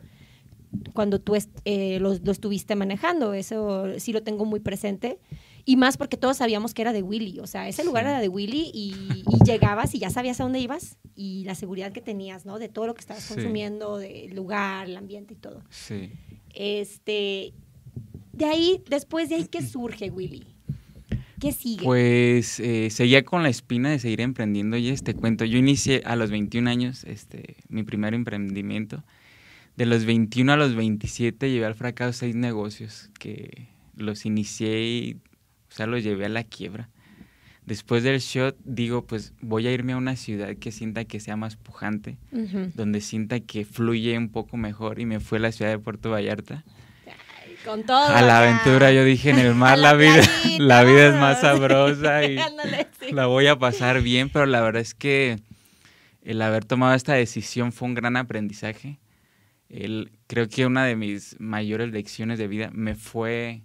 cuando 0.94 1.21
tú 1.21 1.35
eh, 1.64 1.99
lo, 2.00 2.14
lo 2.14 2.32
estuviste 2.32 2.75
manejando, 2.76 3.35
eso 3.35 3.99
sí 3.99 4.12
lo 4.12 4.23
tengo 4.23 4.44
muy 4.44 4.61
presente. 4.61 5.18
Y 5.64 5.76
más 5.76 5.97
porque 5.97 6.16
todos 6.16 6.38
sabíamos 6.38 6.75
que 6.75 6.82
era 6.82 6.92
de 6.92 7.02
Willy, 7.02 7.38
o 7.38 7.47
sea, 7.47 7.68
ese 7.68 7.85
lugar 7.85 8.02
Sí. 8.04 8.11
era 8.11 8.21
de 8.21 8.28
Willy 8.28 8.71
y, 8.75 9.23
y 9.28 9.44
llegabas 9.44 9.94
y 9.94 10.00
ya 10.00 10.11
sabías 10.11 10.40
a 10.40 10.42
dónde 10.42 10.59
ibas 10.59 10.99
y 11.14 11.44
la 11.44 11.54
seguridad 11.54 11.92
que 11.92 12.00
tenías, 12.00 12.44
¿no? 12.44 12.59
De 12.59 12.68
todo 12.68 12.88
lo 12.88 12.94
que 12.94 13.00
estabas 13.00 13.23
Sí. 13.23 13.35
consumiendo, 13.35 13.97
del 13.99 14.35
lugar, 14.35 14.88
el 14.88 14.97
ambiente 14.97 15.35
y 15.35 15.37
todo. 15.37 15.62
Sí. 15.71 16.11
Este, 16.52 17.54
de 18.33 18.45
ahí, 18.47 18.83
después 18.89 19.29
de 19.29 19.37
ahí, 19.37 19.47
¿qué 19.47 19.62
surge, 19.62 20.11
Willy? 20.11 20.45
¿Qué 21.41 21.53
sigue? 21.53 21.85
Pues 21.85 22.61
eh, 22.61 22.89
seguía 22.91 23.25
con 23.25 23.43
la 23.43 23.49
espina 23.49 23.91
de 23.91 23.99
seguir 23.99 24.21
emprendiendo 24.21 24.77
y 24.77 24.89
este 24.89 25.15
cuento. 25.15 25.45
Yo 25.45 25.59
inicié 25.59 26.03
a 26.05 26.15
los 26.15 26.31
21 26.31 26.71
años 26.71 27.05
este, 27.05 27.57
mi 27.69 27.83
primer 27.83 28.15
emprendimiento. 28.15 29.03
De 29.77 29.87
los 29.87 30.05
21 30.05 30.53
a 30.53 30.57
los 30.57 30.77
27 30.77 31.51
llevé 31.51 31.67
al 31.67 31.75
fracaso 31.75 32.12
seis 32.12 32.37
negocios 32.37 33.11
que 33.19 33.69
los 33.97 34.25
inicié 34.25 34.83
y, 34.83 35.17
o 35.71 35.75
sea, 35.75 35.87
los 35.87 36.05
llevé 36.05 36.27
a 36.27 36.29
la 36.29 36.45
quiebra. 36.45 36.91
Después 37.67 38.03
del 38.03 38.19
shot, 38.19 38.57
digo, 38.65 39.07
pues 39.07 39.35
voy 39.41 39.67
a 39.67 39.73
irme 39.73 39.93
a 39.93 39.97
una 39.97 40.17
ciudad 40.17 40.57
que 40.57 40.73
sienta 40.73 41.05
que 41.05 41.21
sea 41.21 41.37
más 41.37 41.57
pujante, 41.57 42.19
donde 42.75 43.01
sienta 43.01 43.39
que 43.39 43.65
fluye 43.65 44.19
un 44.19 44.31
poco 44.31 44.57
mejor 44.57 44.99
y 44.99 45.07
me 45.07 45.21
fue 45.21 45.39
a 45.39 45.43
la 45.43 45.53
ciudad 45.53 45.71
de 45.71 45.79
Puerto 45.79 46.11
Vallarta. 46.11 46.65
Con 47.64 47.85
todo. 47.85 48.07
A 48.07 48.23
la 48.23 48.38
aventura, 48.38 48.92
yo 48.92 49.04
dije, 49.04 49.31
en 49.31 49.38
el 49.38 49.54
mar 49.54 49.78
la, 49.78 49.95
vida, 49.95 50.23
la 50.59 50.85
vida 50.85 51.09
es 51.09 51.14
más 51.14 51.40
sabrosa 51.40 52.25
y 52.25 52.38
la 53.12 53.26
voy 53.26 53.47
a 53.47 53.59
pasar 53.59 54.02
bien, 54.02 54.28
pero 54.28 54.47
la 54.47 54.61
verdad 54.61 54.83
es 54.83 54.95
que 54.95 55.40
el 56.23 56.42
haber 56.42 56.64
tomado 56.64 56.95
esta 56.95 57.14
decisión 57.14 57.73
fue 57.73 57.88
un 57.88 57.95
gran 57.95 58.16
aprendizaje. 58.16 58.99
El, 59.69 60.12
creo 60.26 60.49
que 60.49 60.66
una 60.66 60.85
de 60.85 60.97
mis 60.97 61.37
mayores 61.40 61.90
lecciones 61.92 62.38
de 62.38 62.47
vida 62.47 62.71
me 62.73 62.95
fue 62.95 63.62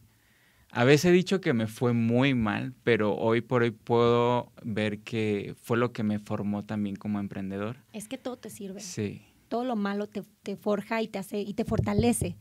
a 0.71 0.83
veces 0.83 1.05
he 1.05 1.11
dicho 1.11 1.41
que 1.41 1.53
me 1.53 1.67
fue 1.67 1.93
muy 1.93 2.33
mal, 2.33 2.73
pero 2.83 3.15
hoy 3.15 3.41
por 3.41 3.63
hoy 3.63 3.71
puedo 3.71 4.51
ver 4.63 4.99
que 4.99 5.55
fue 5.61 5.77
lo 5.77 5.91
que 5.91 6.03
me 6.03 6.19
formó 6.19 6.65
también 6.65 6.95
como 6.95 7.19
emprendedor. 7.19 7.77
Es 7.93 8.07
que 8.07 8.17
todo 8.17 8.37
te 8.37 8.49
sirve. 8.49 8.81
Sí. 8.81 9.23
Todo 9.47 9.63
lo 9.63 9.75
malo 9.75 10.07
te, 10.07 10.23
forja 10.55 11.01
y 11.01 11.07
te 11.07 11.19
hace 11.19 11.39
y 11.39 11.53
te 11.53 11.63
fortalece. 11.63 12.35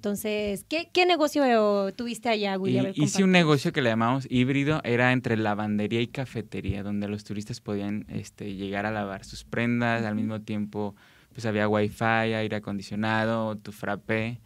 Entonces, 0.00 0.64
¿qué, 0.66 1.04
negocio 1.04 1.92
tuviste 1.92 2.30
allá, 2.30 2.58
William? 2.58 2.90
hice 2.94 3.22
un 3.22 3.32
negocio 3.32 3.70
que 3.70 3.82
le 3.82 3.90
llamamos 3.90 4.26
híbrido, 4.30 4.80
era 4.82 5.12
entre 5.12 5.36
lavandería 5.36 6.00
y 6.00 6.06
cafetería, 6.06 6.82
donde 6.82 7.06
los 7.06 7.22
turistas 7.22 7.60
podían 7.60 8.06
este, 8.08 8.54
llegar 8.54 8.86
a 8.86 8.90
lavar 8.92 9.26
sus 9.26 9.44
prendas, 9.44 10.02
al 10.06 10.14
mismo 10.14 10.40
tiempo 10.40 10.94
pues 11.34 11.44
había 11.44 11.68
wifi, 11.68 12.02
aire 12.02 12.56
acondicionado, 12.56 13.56
tu 13.56 13.72
frappé. 13.72 14.40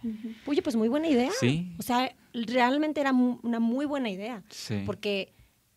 Oye, 0.46 0.60
pues 0.60 0.74
muy 0.74 0.88
buena 0.88 1.06
idea. 1.06 1.30
Sí. 1.38 1.72
O 1.78 1.82
sea, 1.82 2.12
realmente 2.32 3.00
era 3.00 3.12
una 3.12 3.60
muy 3.60 3.86
buena 3.86 4.10
idea. 4.10 4.42
Sí. 4.50 4.82
Porque 4.84 5.34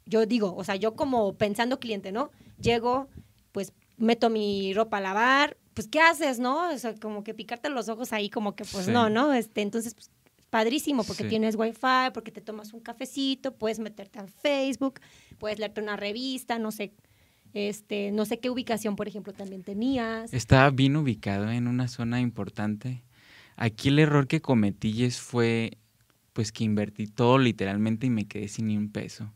yo 0.07 0.25
digo, 0.25 0.55
o 0.55 0.63
sea, 0.63 0.75
yo 0.75 0.95
como 0.95 1.33
pensando 1.35 1.79
cliente, 1.79 2.11
¿no? 2.11 2.31
Llego, 2.59 3.09
pues 3.51 3.73
meto 3.97 4.31
mi 4.31 4.73
ropa 4.73 4.97
a 4.97 5.01
lavar, 5.01 5.55
pues 5.77 5.87
¿qué 5.87 5.99
haces, 5.99 6.39
no? 6.39 6.71
O 6.71 6.77
sea, 6.79 6.95
como 6.95 7.23
que 7.23 7.35
picarte 7.35 7.69
los 7.69 7.87
ojos 7.87 8.11
ahí, 8.11 8.31
como 8.31 8.55
que 8.55 8.65
pues 8.65 8.87
no, 8.87 9.11
¿no? 9.11 9.31
Este, 9.31 9.61
entonces, 9.61 9.93
pues, 9.93 10.09
padrísimo, 10.49 11.03
porque 11.03 11.25
tienes 11.25 11.55
wifi, 11.55 12.09
porque 12.15 12.31
te 12.31 12.41
tomas 12.41 12.73
un 12.73 12.79
cafecito, 12.79 13.53
puedes 13.53 13.77
meterte 13.77 14.17
a 14.17 14.25
Facebook, 14.25 14.99
puedes 15.37 15.59
leerte 15.59 15.79
una 15.79 15.95
revista, 15.95 16.57
no 16.57 16.71
sé, 16.71 16.93
este, 17.53 18.11
no 18.11 18.25
sé 18.25 18.39
qué 18.39 18.49
ubicación, 18.49 18.95
por 18.95 19.07
ejemplo, 19.07 19.33
también 19.33 19.61
tenías. 19.61 20.33
Estaba 20.33 20.71
bien 20.71 20.95
ubicado 20.95 21.51
en 21.51 21.67
una 21.67 21.87
zona 21.87 22.21
importante. 22.21 23.03
Aquí 23.55 23.89
el 23.89 23.99
error 23.99 24.25
que 24.25 24.41
cometí 24.41 25.11
fue 25.11 25.77
pues 26.33 26.51
que 26.51 26.63
invertí 26.63 27.05
todo 27.05 27.37
literalmente 27.37 28.07
y 28.07 28.09
me 28.09 28.25
quedé 28.25 28.47
sin 28.47 28.65
ni 28.65 28.77
un 28.77 28.91
peso. 28.91 29.31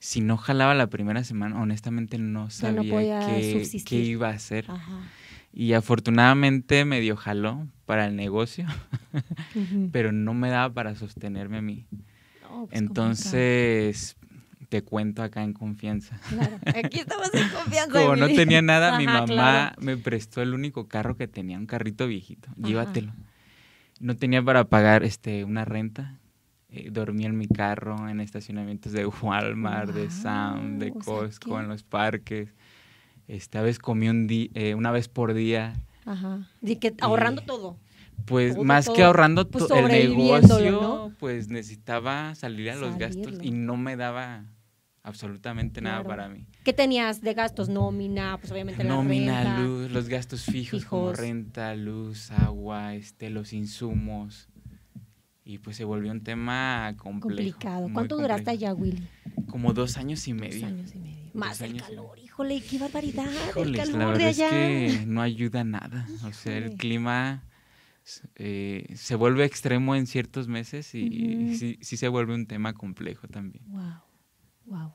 Si 0.00 0.20
no 0.20 0.36
jalaba 0.36 0.74
la 0.74 0.88
primera 0.88 1.22
semana, 1.22 1.62
honestamente 1.62 2.18
no 2.18 2.50
sabía 2.50 3.20
qué, 3.84 3.96
iba 3.96 4.30
a 4.30 4.32
hacer. 4.32 4.66
Y 5.58 5.72
afortunadamente 5.72 6.84
me 6.84 7.00
dio 7.00 7.16
jaló 7.16 7.66
para 7.86 8.04
el 8.04 8.14
negocio, 8.14 8.66
pero 9.90 10.12
no 10.12 10.34
me 10.34 10.50
daba 10.50 10.74
para 10.74 10.94
sostenerme 10.96 11.56
a 11.56 11.62
mí. 11.62 11.86
Pues, 12.68 12.68
Entonces, 12.72 14.18
te 14.68 14.82
cuento 14.82 15.22
acá 15.22 15.42
en 15.42 15.54
confianza. 15.54 16.20
Claro, 16.28 16.58
aquí 16.66 16.98
estamos 16.98 17.32
en 17.32 17.48
confianza. 17.48 17.98
Como 17.98 18.16
no 18.16 18.26
tenía 18.26 18.60
nada, 18.60 18.98
mi 18.98 19.06
mamá 19.06 19.74
me 19.80 19.96
prestó 19.96 20.42
el 20.42 20.52
único 20.52 20.88
carro 20.88 21.16
que 21.16 21.26
tenía, 21.26 21.56
un 21.56 21.64
carrito 21.64 22.06
viejito. 22.06 22.50
Llévatelo. 22.56 23.14
No 23.98 24.14
tenía 24.14 24.42
para 24.42 24.64
pagar 24.64 25.04
este 25.04 25.42
una 25.44 25.64
renta. 25.64 26.18
Eh, 26.68 26.90
dormí 26.90 27.24
en 27.24 27.38
mi 27.38 27.48
carro 27.48 28.10
en 28.10 28.20
estacionamientos 28.20 28.92
de 28.92 29.06
Walmart, 29.06 29.94
de 29.94 30.10
Sam, 30.10 30.78
de 30.78 30.92
Costco, 30.92 31.58
en 31.58 31.68
los 31.68 31.82
parques. 31.82 32.52
Esta 33.28 33.62
vez 33.62 33.78
comí 33.78 34.08
un 34.08 34.26
eh, 34.30 34.74
una 34.74 34.90
vez 34.90 35.08
por 35.08 35.34
día. 35.34 35.74
Ajá. 36.04 36.48
Y 36.62 36.76
que 36.76 36.94
ahorrando 37.00 37.42
todo. 37.42 37.78
Pues 38.24 38.56
más 38.56 38.88
que 38.88 39.02
ahorrando 39.02 39.48
pues 39.48 39.70
el 39.70 39.88
negocio, 39.88 41.12
pues 41.18 41.48
necesitaba 41.48 42.34
salir 42.34 42.70
a 42.70 42.76
los 42.76 42.96
gastos 42.96 43.34
y 43.42 43.50
no 43.50 43.76
me 43.76 43.96
daba 43.96 44.46
absolutamente 45.02 45.80
nada 45.80 46.02
para 46.02 46.28
mí. 46.28 46.46
¿Qué 46.64 46.72
tenías 46.72 47.20
de 47.20 47.34
gastos? 47.34 47.68
Nómina, 47.68 48.38
pues 48.38 48.50
obviamente 48.50 48.82
la 48.82 48.90
Nómina, 48.90 49.60
luz, 49.60 49.90
los 49.92 50.08
gastos 50.08 50.44
fijos, 50.44 50.84
como 50.84 51.12
renta, 51.12 51.74
luz, 51.76 52.32
agua, 52.32 52.94
este, 52.94 53.30
los 53.30 53.52
insumos. 53.52 54.48
Y 55.44 55.58
pues 55.58 55.76
se 55.76 55.84
volvió 55.84 56.10
un 56.10 56.24
tema 56.24 56.92
complejo. 56.96 57.36
Complicado. 57.36 57.88
¿Cuánto 57.92 58.16
duraste 58.16 58.50
allá, 58.50 58.74
Willy? 58.74 59.06
Como 59.48 59.72
dos 59.72 59.96
años 59.96 60.26
y 60.26 60.34
medio. 60.34 60.62
Dos 60.62 60.70
años 60.70 60.94
y 60.96 60.98
medio. 60.98 61.30
Más 61.34 61.60
el 61.60 61.80
calor, 61.80 62.18
híjole, 62.36 62.60
qué 62.60 62.78
barbaridad. 62.78 63.26
el 63.56 63.74
calor 63.74 63.98
la 63.98 64.06
verdad 64.06 64.28
Es 64.28 64.38
que 64.38 65.06
no 65.06 65.22
ayuda 65.22 65.64
nada. 65.64 66.06
O 66.24 66.32
sea, 66.32 66.58
el 66.58 66.76
clima 66.76 67.44
eh, 68.34 68.92
se 68.94 69.14
vuelve 69.14 69.44
extremo 69.44 69.94
en 69.94 70.06
ciertos 70.06 70.46
meses 70.46 70.94
y, 70.94 71.56
sí, 71.56 71.78
sí, 71.80 71.96
se 71.96 72.08
vuelve 72.08 72.34
un 72.34 72.46
tema 72.46 72.74
complejo 72.74 73.26
también. 73.26 73.64
Wow. 73.68 74.02
Wow. 74.66 74.92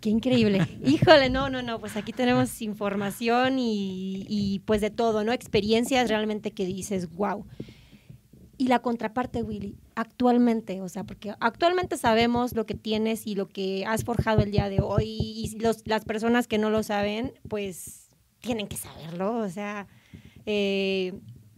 Qué 0.00 0.10
increíble. 0.10 0.60
Híjole, 0.86 1.28
no, 1.28 1.50
no, 1.50 1.62
no, 1.62 1.80
pues 1.80 1.96
aquí 1.96 2.12
tenemos 2.12 2.62
información 2.62 3.56
y, 3.58 4.62
pues 4.64 4.80
de 4.80 4.90
todo, 4.90 5.24
¿no? 5.24 5.32
Experiencias 5.32 6.08
realmente 6.08 6.52
que 6.52 6.66
dices, 6.66 7.10
wow. 7.10 7.44
Y 8.58 8.68
la 8.68 8.78
contraparte, 8.78 9.42
Willy, 9.42 9.76
actualmente, 9.96 10.80
o 10.80 10.88
sea, 10.88 11.04
porque 11.04 11.34
actualmente 11.40 11.96
sabemos 11.96 12.54
lo 12.54 12.66
que 12.66 12.74
tienes 12.74 13.26
y 13.26 13.34
lo 13.34 13.48
que 13.48 13.84
has 13.86 14.04
forjado 14.04 14.42
el 14.42 14.52
día 14.52 14.68
de 14.68 14.80
hoy 14.80 15.06
y 15.08 15.58
las 15.84 16.04
personas 16.04 16.46
que 16.46 16.58
no 16.58 16.70
lo 16.70 16.84
saben, 16.84 17.32
pues 17.48 18.08
tienen 18.38 18.68
que 18.68 18.76
saberlo, 18.76 19.38
o 19.38 19.48
sea, 19.48 19.88
eh, 20.44 21.14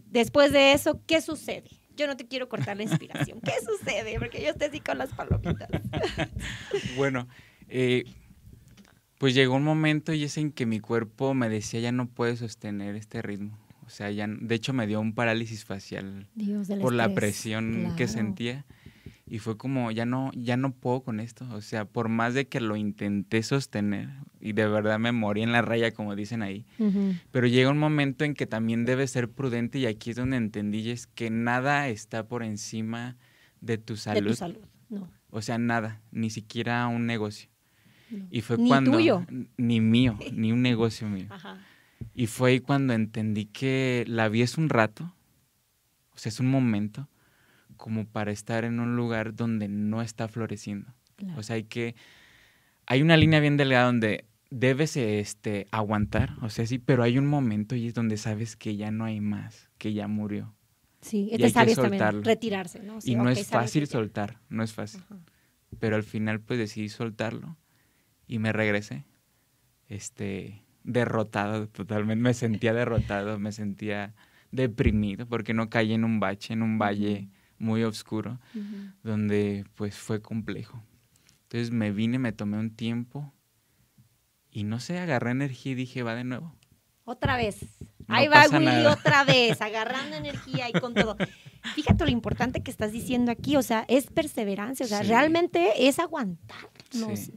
después 0.07 0.51
de 0.51 0.73
eso, 0.73 1.01
¿qué 1.05 1.21
sucede? 1.21 1.69
yo 1.99 2.07
no 2.07 2.17
te 2.17 2.27
quiero 2.27 2.49
cortar 2.49 2.77
la 2.77 2.83
inspiración. 2.83 3.41
¿Qué 3.41 3.51
sucede? 3.65 4.17
Porque 4.17 4.41
yo 4.41 4.49
estoy 4.49 4.69
así 4.69 4.79
con 4.79 4.97
las 4.97 5.13
palomitas. 5.13 5.69
bueno, 6.95 7.27
eh, 7.67 8.05
pues 9.17 9.35
llegó 9.35 9.55
un 9.55 9.63
momento 9.63 10.13
y 10.13 10.23
es 10.23 10.37
en 10.37 10.51
que 10.51 10.65
mi 10.65 10.79
cuerpo 10.79 11.33
me 11.33 11.49
decía 11.49 11.81
ya 11.81 11.91
no 11.91 12.07
puede 12.07 12.37
sostener 12.37 12.95
este 12.95 13.21
ritmo. 13.21 13.59
O 13.89 13.91
sea, 13.91 14.11
ya, 14.11 14.27
de 14.27 14.53
hecho 14.53 14.71
me 14.71 14.85
dio 14.85 15.01
un 15.01 15.13
parálisis 15.15 15.65
facial 15.65 16.27
por 16.79 16.93
la 16.93 17.11
presión 17.15 17.95
que 17.97 18.07
sentía 18.07 18.63
y 19.25 19.39
fue 19.39 19.57
como 19.57 19.89
ya 19.89 20.05
no 20.05 20.29
ya 20.35 20.57
no 20.57 20.73
puedo 20.73 21.01
con 21.01 21.19
esto. 21.19 21.47
O 21.53 21.61
sea 21.61 21.85
por 21.85 22.07
más 22.07 22.35
de 22.35 22.47
que 22.47 22.61
lo 22.61 22.75
intenté 22.75 23.41
sostener 23.41 24.09
y 24.39 24.53
de 24.53 24.67
verdad 24.67 24.99
me 24.99 25.11
morí 25.11 25.41
en 25.41 25.51
la 25.51 25.63
raya 25.63 25.91
como 25.91 26.15
dicen 26.15 26.43
ahí 26.43 26.67
pero 27.31 27.47
llega 27.47 27.71
un 27.71 27.79
momento 27.79 28.25
en 28.25 28.35
que 28.35 28.45
también 28.45 28.85
debes 28.85 29.09
ser 29.09 29.27
prudente 29.27 29.79
y 29.79 29.87
aquí 29.87 30.11
es 30.11 30.17
donde 30.17 30.37
entendí 30.37 30.91
es 30.91 31.07
que 31.07 31.31
nada 31.31 31.87
está 31.87 32.27
por 32.27 32.43
encima 32.43 33.17
de 33.59 33.79
tu 33.79 33.97
salud 33.97 34.21
de 34.21 34.29
tu 34.29 34.35
salud. 34.35 34.59
no. 34.89 35.09
O 35.31 35.41
sea 35.41 35.57
nada 35.57 35.99
ni 36.11 36.29
siquiera 36.29 36.87
un 36.87 37.07
negocio. 37.07 37.49
Y 38.29 38.41
fue 38.41 38.57
ni 38.57 38.67
cuando 38.67 38.91
tuyo. 38.91 39.25
ni 39.57 39.81
mío 39.81 40.15
ni 40.31 40.51
un 40.51 40.61
negocio 40.61 41.09
mío. 41.09 41.25
Ajá. 41.31 41.57
Y 42.13 42.27
fue 42.27 42.51
ahí 42.51 42.59
cuando 42.59 42.93
entendí 42.93 43.45
que 43.45 44.03
la 44.07 44.29
vida 44.29 44.45
es 44.45 44.57
un 44.57 44.69
rato 44.69 45.13
o 46.13 46.17
sea 46.17 46.29
es 46.29 46.39
un 46.39 46.47
momento 46.47 47.09
como 47.79 48.05
para 48.05 48.31
estar 48.31 48.65
en 48.65 48.79
un 48.81 48.97
lugar 48.97 49.33
donde 49.33 49.69
no 49.69 50.01
está 50.01 50.27
floreciendo. 50.27 50.93
O 51.37 51.43
sea, 51.43 51.55
hay 51.55 51.63
que 51.63 51.95
hay 52.85 53.01
una 53.01 53.15
línea 53.15 53.39
bien 53.39 53.55
delgada 53.55 53.85
donde 53.85 54.25
debes 54.49 54.97
este 54.97 55.67
aguantar, 55.71 56.35
o 56.41 56.49
sea, 56.49 56.65
sí, 56.65 56.77
pero 56.77 57.03
hay 57.03 57.17
un 57.17 57.25
momento 57.25 57.75
y 57.75 57.87
es 57.87 57.93
donde 57.93 58.17
sabes 58.17 58.55
que 58.55 58.75
ya 58.75 58.91
no 58.91 59.05
hay 59.05 59.21
más, 59.21 59.69
que 59.77 59.93
ya 59.93 60.07
murió. 60.07 60.53
Sí, 61.01 61.29
es 61.31 61.39
necesario 61.39 61.75
también 61.75 62.23
retirarse, 62.23 62.83
¿no? 62.83 62.99
y 63.01 63.15
no 63.15 63.29
es 63.29 63.47
fácil 63.47 63.87
soltar, 63.87 64.39
no 64.49 64.61
es 64.61 64.73
fácil. 64.73 65.01
Pero 65.79 65.95
al 65.95 66.03
final 66.03 66.41
pues 66.41 66.59
decidí 66.59 66.89
soltarlo 66.89 67.57
y 68.27 68.39
me 68.39 68.51
regresé. 68.51 69.05
Este 69.87 70.63
derrotado 70.89 71.67
totalmente, 71.67 72.21
me 72.21 72.33
sentía 72.33 72.73
derrotado, 72.73 73.39
me 73.39 73.51
sentía 73.51 74.13
deprimido 74.51 75.27
porque 75.27 75.53
no 75.53 75.69
caí 75.69 75.93
en 75.93 76.03
un 76.03 76.19
bache, 76.19 76.53
en 76.53 76.63
un 76.63 76.79
valle 76.79 77.29
muy 77.59 77.83
oscuro, 77.83 78.39
donde 79.03 79.65
pues 79.75 79.95
fue 79.95 80.21
complejo. 80.21 80.81
Entonces 81.43 81.71
me 81.71 81.91
vine, 81.91 82.19
me 82.19 82.31
tomé 82.31 82.57
un 82.57 82.75
tiempo 82.75 83.31
y 84.51 84.63
no 84.63 84.79
sé, 84.79 84.97
agarré 84.97 85.31
energía 85.31 85.73
y 85.73 85.75
dije, 85.75 86.03
va 86.03 86.15
de 86.15 86.23
nuevo. 86.23 86.55
Otra 87.05 87.37
vez. 87.37 87.59
Ahí 88.09 88.27
va 88.27 88.45
Willy 88.51 88.85
otra 88.85 89.23
vez, 89.23 89.61
agarrando 89.61 90.15
energía 90.15 90.69
y 90.69 90.73
con 90.73 90.93
todo. 90.93 91.15
Fíjate 91.75 92.03
lo 92.05 92.09
importante 92.09 92.63
que 92.63 92.71
estás 92.71 92.91
diciendo 92.91 93.31
aquí, 93.31 93.55
o 93.55 93.61
sea, 93.61 93.85
es 93.87 94.07
perseverancia, 94.07 94.85
o 94.85 94.89
sea, 94.89 95.03
realmente 95.03 95.87
es 95.87 95.99
aguantar. 95.99 96.69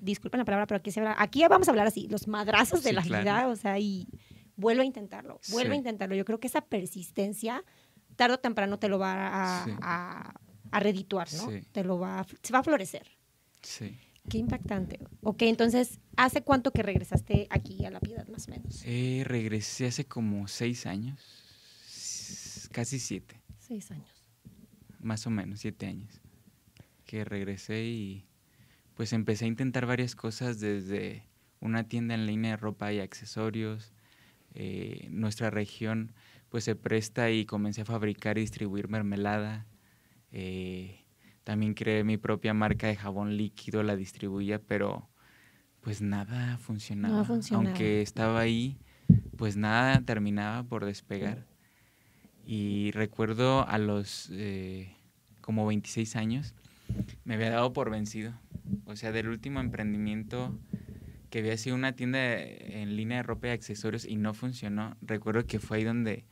Disculpen 0.00 0.38
la 0.38 0.44
palabra, 0.44 0.66
pero 0.66 0.78
aquí, 0.78 0.90
se 0.90 1.00
habla, 1.00 1.16
aquí 1.18 1.44
vamos 1.48 1.68
a 1.68 1.72
hablar 1.72 1.86
así, 1.86 2.08
los 2.08 2.28
madrazos 2.28 2.82
de 2.82 2.92
la 2.92 3.02
vida, 3.02 3.48
o 3.48 3.56
sea, 3.56 3.78
y 3.78 4.08
vuelvo 4.56 4.82
a 4.82 4.84
intentarlo, 4.84 5.40
vuelvo 5.48 5.72
a 5.72 5.76
intentarlo. 5.76 6.14
Yo 6.14 6.24
creo 6.24 6.40
que 6.40 6.46
esa 6.46 6.62
persistencia 6.62 7.64
tarde 8.16 8.34
o 8.34 8.38
temprano 8.38 8.78
te 8.78 8.88
lo 8.88 8.98
va 8.98 9.64
a, 9.64 10.34
redituar, 10.80 11.28
¿no? 11.34 11.48
Te 11.72 11.84
lo 11.84 11.98
va, 11.98 12.24
se 12.42 12.52
va 12.52 12.60
a 12.60 12.62
florecer. 12.62 13.06
Sí. 13.60 13.98
Qué 14.28 14.38
impactante. 14.38 15.00
Ok, 15.22 15.42
entonces, 15.42 16.00
¿hace 16.16 16.42
cuánto 16.42 16.70
que 16.72 16.82
regresaste 16.82 17.46
aquí 17.50 17.84
a 17.84 17.90
La 17.90 18.00
Piedad, 18.00 18.26
más 18.28 18.48
o 18.48 18.52
menos? 18.52 18.82
Eh, 18.86 19.24
regresé 19.26 19.86
hace 19.86 20.04
como 20.04 20.48
seis 20.48 20.86
años, 20.86 21.20
casi 22.70 22.98
siete. 22.98 23.40
Seis 23.58 23.90
años. 23.90 24.08
Más 25.00 25.26
o 25.26 25.30
menos, 25.30 25.60
siete 25.60 25.86
años. 25.86 26.20
Que 27.04 27.24
regresé 27.24 27.84
y 27.84 28.26
pues 28.94 29.12
empecé 29.12 29.44
a 29.44 29.48
intentar 29.48 29.86
varias 29.86 30.14
cosas 30.14 30.60
desde 30.60 31.24
una 31.60 31.88
tienda 31.88 32.14
en 32.14 32.26
línea 32.26 32.52
de 32.52 32.56
ropa 32.56 32.92
y 32.92 33.00
accesorios. 33.00 33.92
Eh, 34.54 35.08
nuestra 35.10 35.50
región 35.50 36.14
pues 36.48 36.64
se 36.64 36.76
presta 36.76 37.30
y 37.30 37.46
comencé 37.46 37.82
a 37.82 37.84
fabricar 37.86 38.36
y 38.38 38.42
distribuir 38.42 38.88
mermelada. 38.88 39.66
Eh, 40.30 41.01
también 41.44 41.74
creé 41.74 42.04
mi 42.04 42.16
propia 42.16 42.54
marca 42.54 42.86
de 42.86 42.96
jabón 42.96 43.36
líquido, 43.36 43.82
la 43.82 43.96
distribuía, 43.96 44.60
pero 44.60 45.08
pues 45.80 46.00
nada 46.00 46.58
funcionaba. 46.58 47.18
No 47.18 47.24
funcionaba. 47.24 47.68
Aunque 47.68 48.02
estaba 48.02 48.40
ahí, 48.40 48.78
pues 49.36 49.56
nada 49.56 50.00
terminaba 50.02 50.62
por 50.62 50.84
despegar. 50.84 51.46
Y 52.44 52.90
recuerdo 52.92 53.66
a 53.68 53.78
los 53.78 54.28
eh, 54.32 54.94
como 55.40 55.66
26 55.66 56.16
años, 56.16 56.54
me 57.24 57.34
había 57.34 57.50
dado 57.50 57.72
por 57.72 57.90
vencido. 57.90 58.32
O 58.84 58.96
sea, 58.96 59.12
del 59.12 59.28
último 59.28 59.60
emprendimiento 59.60 60.58
que 61.30 61.38
había 61.38 61.56
sido 61.56 61.76
una 61.76 61.92
tienda 61.96 62.18
de- 62.18 62.82
en 62.82 62.96
línea 62.96 63.18
de 63.18 63.22
ropa 63.22 63.48
y 63.48 63.50
accesorios 63.50 64.04
y 64.04 64.16
no 64.16 64.34
funcionó. 64.34 64.96
Recuerdo 65.00 65.46
que 65.46 65.58
fue 65.58 65.78
ahí 65.78 65.84
donde 65.84 66.26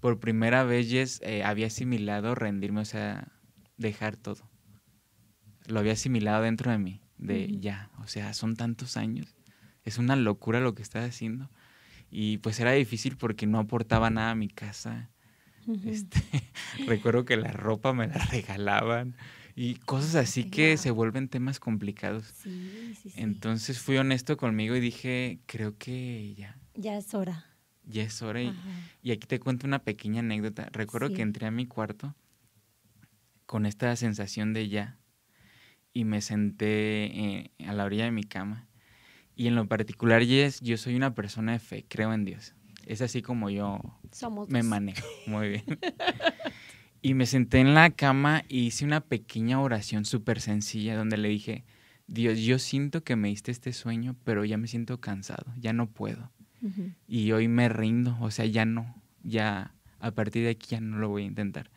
por 0.00 0.18
primera 0.18 0.64
vez 0.64 1.20
eh, 1.22 1.44
había 1.44 1.68
asimilado 1.68 2.34
rendirme, 2.34 2.80
o 2.80 2.84
sea, 2.84 3.28
dejar 3.76 4.16
todo. 4.16 4.48
Lo 5.66 5.80
había 5.80 5.92
asimilado 5.92 6.42
dentro 6.42 6.70
de 6.70 6.78
mí, 6.78 7.00
de 7.18 7.56
ya, 7.60 7.90
o 7.98 8.06
sea, 8.06 8.34
son 8.34 8.56
tantos 8.56 8.96
años. 8.96 9.34
Es 9.84 9.98
una 9.98 10.16
locura 10.16 10.60
lo 10.60 10.74
que 10.74 10.82
estás 10.82 11.08
haciendo. 11.08 11.50
Y 12.10 12.38
pues 12.38 12.60
era 12.60 12.72
difícil 12.72 13.16
porque 13.16 13.46
no 13.46 13.58
aportaba 13.58 14.10
nada 14.10 14.32
a 14.32 14.34
mi 14.34 14.48
casa. 14.48 15.10
Este, 15.84 16.20
recuerdo 16.86 17.24
que 17.24 17.36
la 17.36 17.52
ropa 17.52 17.92
me 17.92 18.08
la 18.08 18.18
regalaban 18.30 19.16
y 19.54 19.76
cosas 19.76 20.14
así 20.16 20.44
que 20.50 20.76
se 20.76 20.90
vuelven 20.90 21.28
temas 21.28 21.60
complicados. 21.60 22.26
Sí, 22.26 22.94
sí, 23.00 23.10
sí. 23.10 23.20
Entonces 23.20 23.78
fui 23.78 23.96
honesto 23.96 24.36
conmigo 24.36 24.74
y 24.76 24.80
dije, 24.80 25.38
creo 25.46 25.78
que 25.78 26.34
ya, 26.34 26.58
ya 26.74 26.96
es 26.98 27.14
hora. 27.14 27.46
ya 27.84 28.02
es 28.02 28.20
hora. 28.22 28.42
Y, 28.42 28.52
y 29.02 29.12
aquí 29.12 29.26
te 29.26 29.38
cuento 29.38 29.66
una 29.66 29.78
pequeña 29.84 30.20
anécdota. 30.20 30.68
Recuerdo 30.72 31.12
que 31.12 31.22
entré 31.22 31.46
a 31.46 31.50
mi 31.50 31.66
cuarto 31.66 32.14
con 33.52 33.66
esta 33.66 33.94
sensación 33.96 34.54
de 34.54 34.70
ya 34.70 34.96
y 35.92 36.06
me 36.06 36.22
senté 36.22 37.04
eh, 37.04 37.50
a 37.66 37.74
la 37.74 37.84
orilla 37.84 38.04
de 38.04 38.10
mi 38.10 38.24
cama. 38.24 38.66
Y 39.36 39.46
en 39.46 39.56
lo 39.56 39.68
particular, 39.68 40.24
Jess, 40.24 40.62
yo 40.62 40.78
soy 40.78 40.96
una 40.96 41.14
persona 41.14 41.52
de 41.52 41.58
fe, 41.58 41.84
creo 41.86 42.14
en 42.14 42.24
Dios. 42.24 42.54
Es 42.86 43.02
así 43.02 43.20
como 43.20 43.50
yo 43.50 43.78
Somos 44.10 44.48
me 44.48 44.60
dos. 44.60 44.68
manejo, 44.68 45.06
muy 45.26 45.50
bien. 45.50 45.64
y 47.02 47.12
me 47.12 47.26
senté 47.26 47.58
en 47.58 47.74
la 47.74 47.90
cama 47.90 48.42
y 48.48 48.60
hice 48.60 48.86
una 48.86 49.02
pequeña 49.02 49.60
oración 49.60 50.06
súper 50.06 50.40
sencilla 50.40 50.96
donde 50.96 51.18
le 51.18 51.28
dije, 51.28 51.66
Dios, 52.06 52.38
yo 52.38 52.58
siento 52.58 53.04
que 53.04 53.16
me 53.16 53.28
diste 53.28 53.50
este 53.50 53.74
sueño, 53.74 54.16
pero 54.24 54.46
ya 54.46 54.56
me 54.56 54.66
siento 54.66 54.98
cansado, 54.98 55.52
ya 55.58 55.74
no 55.74 55.90
puedo. 55.90 56.32
Y 57.06 57.32
hoy 57.32 57.48
me 57.48 57.68
rindo, 57.68 58.16
o 58.22 58.30
sea, 58.30 58.46
ya 58.46 58.64
no, 58.64 58.94
ya 59.22 59.74
a 60.00 60.10
partir 60.12 60.42
de 60.42 60.50
aquí 60.52 60.68
ya 60.70 60.80
no 60.80 60.96
lo 60.96 61.10
voy 61.10 61.24
a 61.24 61.26
intentar. 61.26 61.70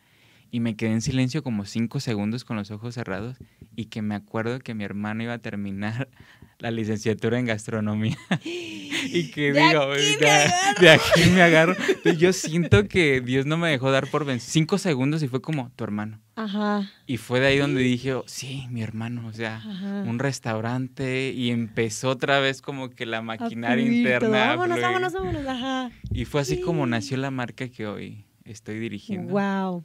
Y 0.50 0.60
me 0.60 0.76
quedé 0.76 0.92
en 0.92 1.00
silencio 1.02 1.42
como 1.42 1.64
cinco 1.64 2.00
segundos 2.00 2.44
con 2.44 2.56
los 2.56 2.70
ojos 2.70 2.94
cerrados 2.94 3.36
y 3.74 3.86
que 3.86 4.00
me 4.02 4.14
acuerdo 4.14 4.58
que 4.60 4.74
mi 4.74 4.84
hermano 4.84 5.22
iba 5.22 5.34
a 5.34 5.38
terminar 5.38 6.08
la 6.58 6.70
licenciatura 6.70 7.38
en 7.38 7.46
gastronomía. 7.46 8.16
y 8.44 9.30
que 9.30 9.52
De 9.52 9.60
digo, 9.60 9.82
aquí 9.92 10.16
de, 10.18 10.30
agarro". 10.30 10.80
de 10.80 10.90
aquí 10.90 11.30
me 11.30 11.42
agarro. 11.42 11.72
Entonces, 11.88 12.18
yo 12.18 12.32
siento 12.32 12.88
que 12.88 13.20
Dios 13.20 13.44
no 13.44 13.58
me 13.58 13.68
dejó 13.68 13.90
dar 13.90 14.08
por 14.08 14.24
vencido. 14.24 14.52
Cinco 14.52 14.78
segundos 14.78 15.22
y 15.22 15.28
fue 15.28 15.42
como 15.42 15.70
tu 15.76 15.84
hermano. 15.84 16.20
Ajá. 16.36 16.90
Y 17.06 17.16
fue 17.18 17.40
de 17.40 17.48
ahí 17.48 17.58
donde 17.58 17.80
dije, 17.82 18.14
oh, 18.14 18.24
sí, 18.26 18.66
mi 18.70 18.82
hermano, 18.82 19.26
o 19.26 19.32
sea, 19.32 19.56
Ajá. 19.56 20.02
un 20.06 20.18
restaurante 20.18 21.32
y 21.32 21.50
empezó 21.50 22.10
otra 22.10 22.40
vez 22.40 22.62
como 22.62 22.90
que 22.90 23.04
la 23.06 23.20
maquinaria 23.22 23.84
interna. 23.84 24.48
Vámonos, 24.48 24.80
vámonos, 24.80 25.12
vámonos. 25.12 25.46
Ajá. 25.46 25.90
Y 26.10 26.24
fue 26.24 26.40
así 26.40 26.60
como 26.60 26.86
nació 26.86 27.16
la 27.16 27.30
marca 27.30 27.68
que 27.68 27.86
hoy 27.86 28.24
estoy 28.44 28.78
dirigiendo. 28.78 29.32
Wow. 29.32 29.84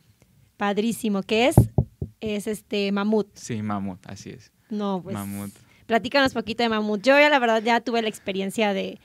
Padrísimo. 0.62 1.24
¿Qué 1.24 1.48
es? 1.48 1.56
Es 2.20 2.46
este 2.46 2.92
mamut. 2.92 3.28
Sí, 3.34 3.64
Mamut, 3.64 4.06
así 4.06 4.30
es. 4.30 4.52
No, 4.70 5.02
pues. 5.02 5.16
Mamut. 5.16 5.50
Platícanos 5.88 6.34
poquito 6.36 6.62
de 6.62 6.70
mamut. 6.70 7.02
Yo 7.02 7.18
ya 7.20 7.30
la 7.30 7.40
verdad 7.40 7.64
ya 7.64 7.82
tuve 7.82 8.00
la 8.04 8.10
experiencia 8.10 8.72
de, 8.72 9.00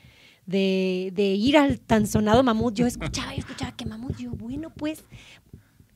de, 0.45 1.13
de 1.15 1.23
ir 1.29 1.57
al 1.57 1.81
tan 1.81 2.07
sonado 2.07 2.43
mamut. 2.43 2.75
Yo 2.75 2.87
escuchaba, 2.87 3.33
yo 3.33 3.39
escuchaba 3.39 3.75
que 3.75 3.87
mamut. 3.87 4.19
Yo, 4.19 4.33
bueno, 4.33 4.69
pues. 4.69 5.03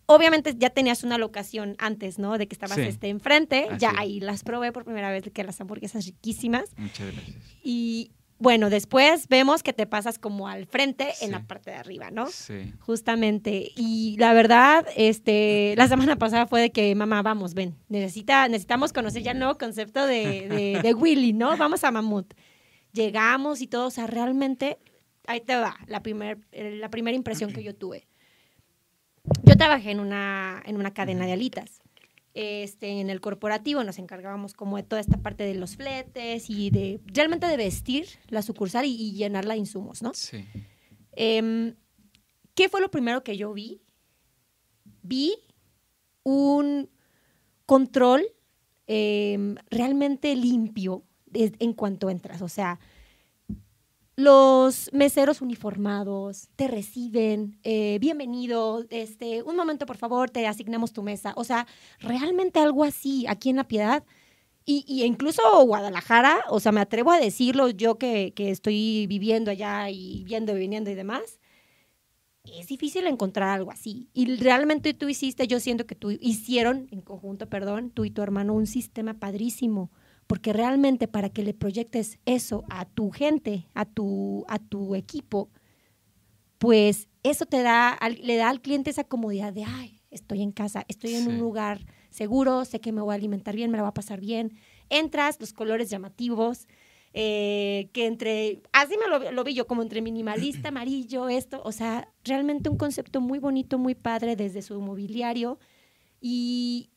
Obviamente 0.07 0.55
ya 0.59 0.70
tenías 0.70 1.05
una 1.05 1.18
locación 1.18 1.77
antes, 1.79 2.18
¿no? 2.18 2.38
De 2.38 2.49
que 2.49 2.55
estabas 2.55 2.77
Sí. 2.77 2.83
este, 2.85 3.09
enfrente. 3.11 3.66
Así 3.68 3.81
ya 3.81 3.90
es. 3.90 3.99
ahí 3.99 4.18
las 4.20 4.42
probé 4.44 4.73
por 4.73 4.85
primera 4.87 5.11
vez, 5.11 5.25
que 5.31 5.44
las 5.44 5.61
hamburguesas 5.61 6.07
riquísimas. 6.07 6.70
Muchas 6.79 7.12
gracias. 7.12 7.37
Y 7.62 8.12
bueno, 8.40 8.70
después 8.70 9.29
vemos 9.29 9.62
que 9.62 9.74
te 9.74 9.87
pasas 9.87 10.18
como 10.18 10.48
al 10.48 10.64
frente 10.64 11.12
en 11.20 11.31
la 11.31 11.46
parte 11.46 11.70
de 11.70 11.76
arriba, 11.76 12.11
¿no? 12.11 12.26
Sí. 12.26 12.72
Justamente. 12.81 13.70
Y 13.76 14.16
la 14.18 14.33
verdad, 14.33 14.87
este, 14.96 15.74
la 15.76 15.87
semana 15.88 16.16
pasada 16.16 16.46
fue 16.46 16.62
de 16.62 16.72
que, 16.72 16.94
mamá, 16.94 17.20
vamos, 17.20 17.53
ven, 17.53 17.76
necesita, 17.88 18.48
necesitamos 18.48 18.94
conocer 18.94 19.22
ya 19.22 19.33
el 19.33 19.38
nuevo 19.38 19.59
concepto 19.59 20.07
de, 20.07 20.48
de, 20.48 20.81
de 20.83 20.94
Willy, 20.94 21.35
¿no? 21.35 21.55
Vamos 21.59 21.85
a 21.85 21.90
Mamut. 21.90 22.33
Llegamos 22.92 23.61
y 23.61 23.66
todo, 23.66 23.88
o 23.88 23.90
sea, 23.90 24.07
realmente, 24.07 24.79
ahí 25.26 25.42
te 25.42 25.57
va, 25.57 25.76
la, 25.87 26.03
primer, 26.03 26.38
eh, 26.53 26.76
la 26.81 26.88
primera 26.88 27.14
impresión 27.14 27.53
que 27.53 27.62
yo 27.62 27.74
tuve. 27.74 28.09
Yo 29.44 29.55
trabajé 29.57 29.90
en 29.90 30.00
una, 30.00 30.62
en 30.64 30.76
una 30.79 30.94
cadena 30.94 31.26
de 31.26 31.35
alitas. 31.35 31.83
Este, 32.33 33.01
en 33.01 33.11
el 33.11 33.21
corporativo 33.21 33.83
nos 33.83 33.99
encargábamos 33.99 34.55
como 34.55 34.77
de 34.77 34.85
toda 34.85 35.01
esta 35.01 35.16
parte 35.16 35.45
de 35.45 35.55
los 35.55 35.77
fletes 35.77 36.49
y 36.49 36.71
de 36.71 37.01
realmente 37.07 37.49
de 37.49 37.57
vestir 37.57 38.07
la 38.29 38.43
sucursal 38.43 38.85
y, 38.85 38.90
y 38.90 39.12
llenarla 39.14 39.55
de 39.55 39.61
insumos, 39.61 40.01
¿no? 40.01 40.14
Sí. 40.14 40.45
Em, 41.12 41.75
¿Qué 42.55 42.69
fue 42.69 42.81
lo 42.81 42.90
primero 42.90 43.25
que 43.25 43.37
yo 43.37 43.53
vi? 43.53 43.81
Vi 45.03 45.35
un 46.23 46.88
control 47.66 48.27
em, 48.87 49.57
realmente 49.71 50.35
limpio 50.35 51.05
en 51.33 51.73
cuanto 51.75 52.11
entras. 52.11 52.43
O 52.43 52.49
sea, 52.49 52.81
los 54.20 54.90
meseros 54.92 55.40
uniformados 55.40 56.48
te 56.56 56.68
reciben, 56.68 57.59
eh, 57.62 57.98
bienvenido, 58.00 58.85
este, 58.90 59.42
un 59.42 59.56
momento 59.56 59.87
por 59.87 59.96
favor, 59.96 60.28
te 60.30 60.46
asignamos 60.46 60.92
tu 60.92 61.02
mesa. 61.02 61.33
O 61.37 61.44
sea, 61.44 61.66
realmente 62.00 62.61
algo 62.61 62.85
así 62.85 63.26
aquí 63.26 63.48
en 63.50 63.56
La 63.56 63.66
Piedad. 63.66 64.04
Y, 64.66 64.85
y 64.87 65.04
incluso 65.04 65.42
Guadalajara, 65.64 66.44
o 66.50 66.61
sea, 66.61 66.70
me 66.70 66.83
atrevo 66.83 67.12
a 67.12 67.18
decirlo 67.18 67.70
yo 67.70 67.96
que, 67.96 68.35
que 68.35 68.50
estoy 68.50 69.06
viviendo 69.06 69.50
allá 69.50 69.88
y 69.88 70.22
viendo 70.24 70.54
y 70.54 70.61
viniendo 70.61 70.90
y 70.90 70.94
demás, 70.94 71.40
es 72.44 72.66
difícil 72.66 73.06
encontrar 73.06 73.48
algo 73.48 73.70
así. 73.70 74.11
Y 74.12 74.37
realmente 74.37 74.92
tú 74.92 75.09
hiciste, 75.09 75.46
yo 75.46 75.61
siento 75.61 75.87
que 75.87 75.94
tú 75.94 76.11
hicieron 76.11 76.88
en 76.90 77.00
conjunto, 77.00 77.48
perdón, 77.48 77.90
tú 77.90 78.04
y 78.04 78.11
tu 78.11 78.22
hermano, 78.22 78.52
un 78.52 78.66
sistema 78.66 79.14
padrísimo. 79.14 79.90
Porque 80.31 80.53
realmente 80.53 81.09
para 81.09 81.29
que 81.29 81.43
le 81.43 81.55
proyectes 81.55 82.21
eso 82.25 82.62
a 82.71 82.85
tu 82.85 83.11
gente, 83.11 83.66
a 83.75 83.85
tu, 83.85 84.45
a 84.47 84.61
tu 84.61 84.95
equipo, 84.95 85.51
pues 86.59 87.09
eso 87.25 87.47
te 87.47 87.62
da, 87.62 87.99
le 88.23 88.37
da 88.37 88.49
al 88.49 88.61
cliente 88.61 88.90
esa 88.90 89.03
comodidad 89.03 89.53
de, 89.53 89.64
ay, 89.64 90.01
estoy 90.12 90.43
en 90.43 90.53
casa, 90.53 90.85
estoy 90.87 91.14
en 91.16 91.23
Sí. 91.25 91.29
un 91.31 91.40
lugar 91.40 91.85
seguro, 92.11 92.64
sé 92.64 92.79
que 92.81 92.93
me 92.93 93.01
voy 93.01 93.11
a 93.11 93.16
alimentar 93.16 93.57
bien, 93.57 93.73
me 93.73 93.77
la 93.79 93.83
va 93.83 93.88
a 93.88 93.95
pasar 93.95 94.21
bien. 94.21 94.53
Entras, 94.88 95.40
los 95.40 95.53
colores 95.53 95.90
llamativos, 95.90 96.69
eh, 97.12 97.88
que 97.93 98.07
entre, 98.07 98.62
así 98.73 98.95
me 98.99 99.09
lo, 99.09 99.33
lo 99.33 99.43
vi 99.43 99.55
yo, 99.55 99.66
como 99.66 99.83
entre 99.83 100.01
minimalista, 100.01 100.69
amarillo, 100.69 101.29
esto, 101.29 101.61
o 101.64 101.73
sea, 101.73 102.09
realmente 102.23 102.71
un 102.71 102.77
concepto 102.77 103.21
muy 103.21 103.40
bonito, 103.40 103.79
muy 103.79 103.97
padre 103.97 104.37
desde 104.37 104.62
su 104.62 104.81
mobiliario 104.81 105.59
y 106.21 106.89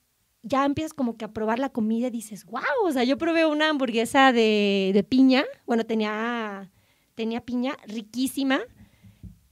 ya 0.43 0.65
empiezas 0.65 0.93
como 0.93 1.17
que 1.17 1.25
a 1.25 1.31
probar 1.31 1.57
la 1.59 1.69
comida 1.69 2.07
y 2.07 2.11
dices, 2.11 2.45
wow, 2.45 2.61
o 2.85 2.91
sea, 2.91 3.03
yo 3.05 3.17
probé 3.17 3.45
una 3.45 3.69
hamburguesa 3.69 4.31
de, 4.33 4.91
de 4.93 5.03
piña, 5.03 5.43
bueno, 5.65 5.85
tenía, 5.85 6.69
tenía 7.15 7.41
piña 7.41 7.75
riquísima, 7.87 8.59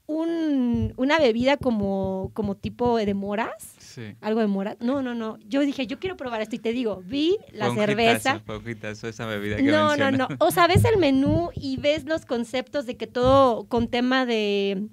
un- 0.08 0.94
una 0.98 1.20
bebida 1.20 1.58
como, 1.58 2.32
como 2.34 2.56
tipo 2.56 2.98
de 2.98 3.14
moras, 3.14 3.76
Sí. 3.80 4.16
algo 4.22 4.40
de 4.42 4.48
moras, 4.48 4.78
no, 4.80 5.02
no, 5.02 5.16
no, 5.16 5.38
yo 5.48 5.62
dije, 5.62 5.88
yo 5.88 6.00
quiero 6.00 6.18
probar 6.18 6.42
esto 6.42 6.56
y 6.56 6.60
te 6.60 6.74
digo, 6.74 7.02
vi 7.06 7.38
la 7.54 7.74
cerveza. 7.74 8.42
hitazo 8.68 9.08
esa 9.08 9.26
bebida 9.26 9.58
que 9.58 9.64
No, 9.64 9.96
no, 9.96 10.12
no. 10.12 10.28
O 10.40 10.52
sea, 10.52 10.68
ves 10.68 10.84
el 10.86 10.98
menú 10.98 11.50
y 11.56 11.78
ves 11.78 12.06
los 12.06 12.26
conceptos 12.26 12.86
de 12.86 12.98
que 12.98 13.08
todo 13.08 13.66
con 13.68 13.88
tema 13.88 14.26
de, 14.26 14.88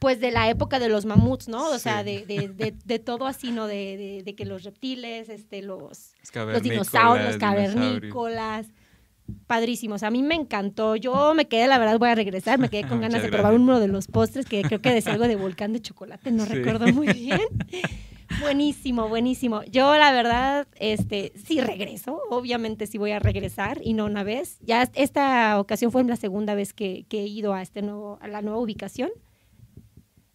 pues 0.00 0.18
de 0.18 0.32
la 0.32 0.48
época 0.50 0.78
de 0.80 0.88
los 0.88 1.04
mamuts, 1.04 1.46
¿no? 1.48 1.68
O 1.68 1.74
Sí. 1.74 1.80
sea, 1.80 2.02
de, 2.02 2.26
de, 2.26 2.48
de, 2.48 2.74
de 2.84 2.98
todo 2.98 3.26
así, 3.26 3.52
¿no? 3.52 3.66
De, 3.68 3.96
de, 3.96 4.22
de 4.24 4.34
que 4.34 4.44
los 4.44 4.64
reptiles, 4.64 5.28
este, 5.28 5.62
los, 5.62 6.12
Los 6.20 6.30
cavernícolas, 6.32 6.62
dinosaurios, 6.62 7.36
cavernícolas. 7.36 8.66
Padrísimos. 9.46 10.02
A 10.02 10.10
mí 10.10 10.22
me 10.24 10.34
encantó. 10.34 10.96
Yo 10.96 11.34
me 11.34 11.46
quedé, 11.46 11.68
la 11.68 11.78
verdad, 11.78 11.98
voy 12.00 12.08
a 12.08 12.16
regresar. 12.16 12.58
Me 12.58 12.68
quedé 12.68 12.88
con 12.88 13.00
ganas 13.00 13.22
de 13.22 13.28
probar 13.28 13.54
uno 13.54 13.78
de 13.78 13.86
los 13.86 14.08
postres 14.08 14.44
que 14.46 14.62
creo 14.62 14.80
que 14.80 14.90
decía 14.92 15.12
algo 15.12 15.28
de 15.28 15.36
volcán 15.36 15.72
de 15.72 15.80
chocolate. 15.80 16.32
No 16.32 16.44
Sí. 16.46 16.52
recuerdo 16.54 16.92
muy 16.92 17.06
bien. 17.12 17.40
Buenísimo, 18.40 19.08
buenísimo. 19.08 19.62
Yo, 19.64 19.96
la 19.98 20.12
verdad, 20.12 20.66
este, 20.76 21.32
sí 21.44 21.60
regreso. 21.60 22.20
Obviamente 22.30 22.86
sí 22.86 22.96
voy 22.96 23.10
a 23.10 23.18
regresar 23.18 23.80
y 23.82 23.92
no 23.92 24.06
una 24.06 24.22
vez. 24.22 24.56
Ya 24.62 24.88
esta 24.94 25.58
ocasión 25.60 25.90
fue 25.92 26.04
la 26.04 26.16
segunda 26.16 26.54
vez 26.54 26.72
que, 26.72 27.04
que 27.08 27.20
he 27.20 27.26
ido 27.26 27.52
a, 27.54 27.60
este 27.62 27.82
nuevo, 27.82 28.18
a 28.22 28.28
la 28.28 28.40
nueva 28.40 28.58
ubicación. 28.58 29.10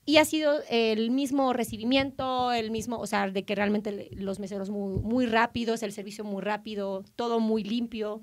Y 0.06 0.18
ha 0.18 0.26
sido 0.26 0.60
el 0.70 1.10
mismo 1.12 1.52
recibimiento, 1.54 2.52
el 2.52 2.70
mismo, 2.72 2.98
o 3.00 3.08
sea, 3.08 3.30
de 3.30 3.44
que 3.44 3.56
realmente 3.56 4.10
los 4.14 4.40
meseros 4.40 4.70
muy, 4.70 5.00
muy 5.00 5.26
rápidos, 5.26 5.82
el 5.84 5.92
servicio 5.92 6.24
muy 6.24 6.42
rápido, 6.44 7.04
todo 7.16 7.40
muy 7.40 7.64
limpio. 7.64 8.22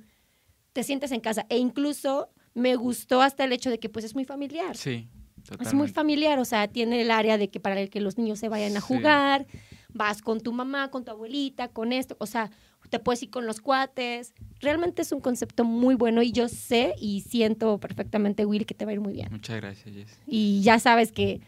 Te 0.72 0.84
sientes 0.84 1.10
en 1.12 1.20
casa. 1.20 1.44
E 1.48 1.58
incluso 1.58 2.30
me 2.54 2.76
gustó 2.76 3.20
hasta 3.20 3.44
el 3.44 3.52
hecho 3.52 3.68
de 3.70 3.78
que 3.80 3.88
pues 3.88 4.04
es 4.04 4.14
muy 4.14 4.24
familiar. 4.24 4.76
Sí, 4.76 5.08
Es 5.42 5.50
muy 5.50 5.58
totalmente. 5.58 5.92
familiar, 5.92 6.38
o 6.38 6.44
sea, 6.44 6.68
tiene 6.68 7.00
el 7.00 7.10
área 7.10 7.36
de 7.36 7.50
que 7.50 7.58
para 7.58 7.80
el 7.80 7.90
que 7.90 8.00
los 8.00 8.16
niños 8.16 8.38
se 8.38 8.48
vayan 8.48 8.76
a 8.76 8.80
Sí. 8.80 8.86
jugar, 8.86 9.46
vas 9.92 10.22
con 10.22 10.40
tu 10.40 10.52
mamá, 10.52 10.88
con 10.90 11.04
tu 11.04 11.10
abuelita, 11.10 11.66
con 11.68 11.92
esto, 11.92 12.16
o 12.20 12.26
sea, 12.26 12.50
te 12.90 13.00
puedes 13.00 13.22
ir 13.24 13.30
con 13.30 13.44
los 13.46 13.60
cuates. 13.60 14.34
Realmente 14.60 15.02
es 15.02 15.10
un 15.12 15.20
concepto 15.20 15.64
muy 15.64 15.94
bueno 15.96 16.22
y 16.22 16.30
yo 16.30 16.48
sé 16.48 16.94
y 16.98 17.22
siento 17.22 17.78
perfectamente, 17.80 18.46
Will, 18.46 18.66
que 18.66 18.74
te 18.74 18.84
va 18.84 18.92
a 18.92 18.94
ir 18.94 19.00
muy 19.00 19.14
bien. 19.14 19.28
Muchas 19.32 19.56
gracias, 19.60 19.92
Jess. 19.94 20.20
Y 20.26 20.60
ya 20.62 20.78
sabes 20.78 21.10
que 21.10 21.40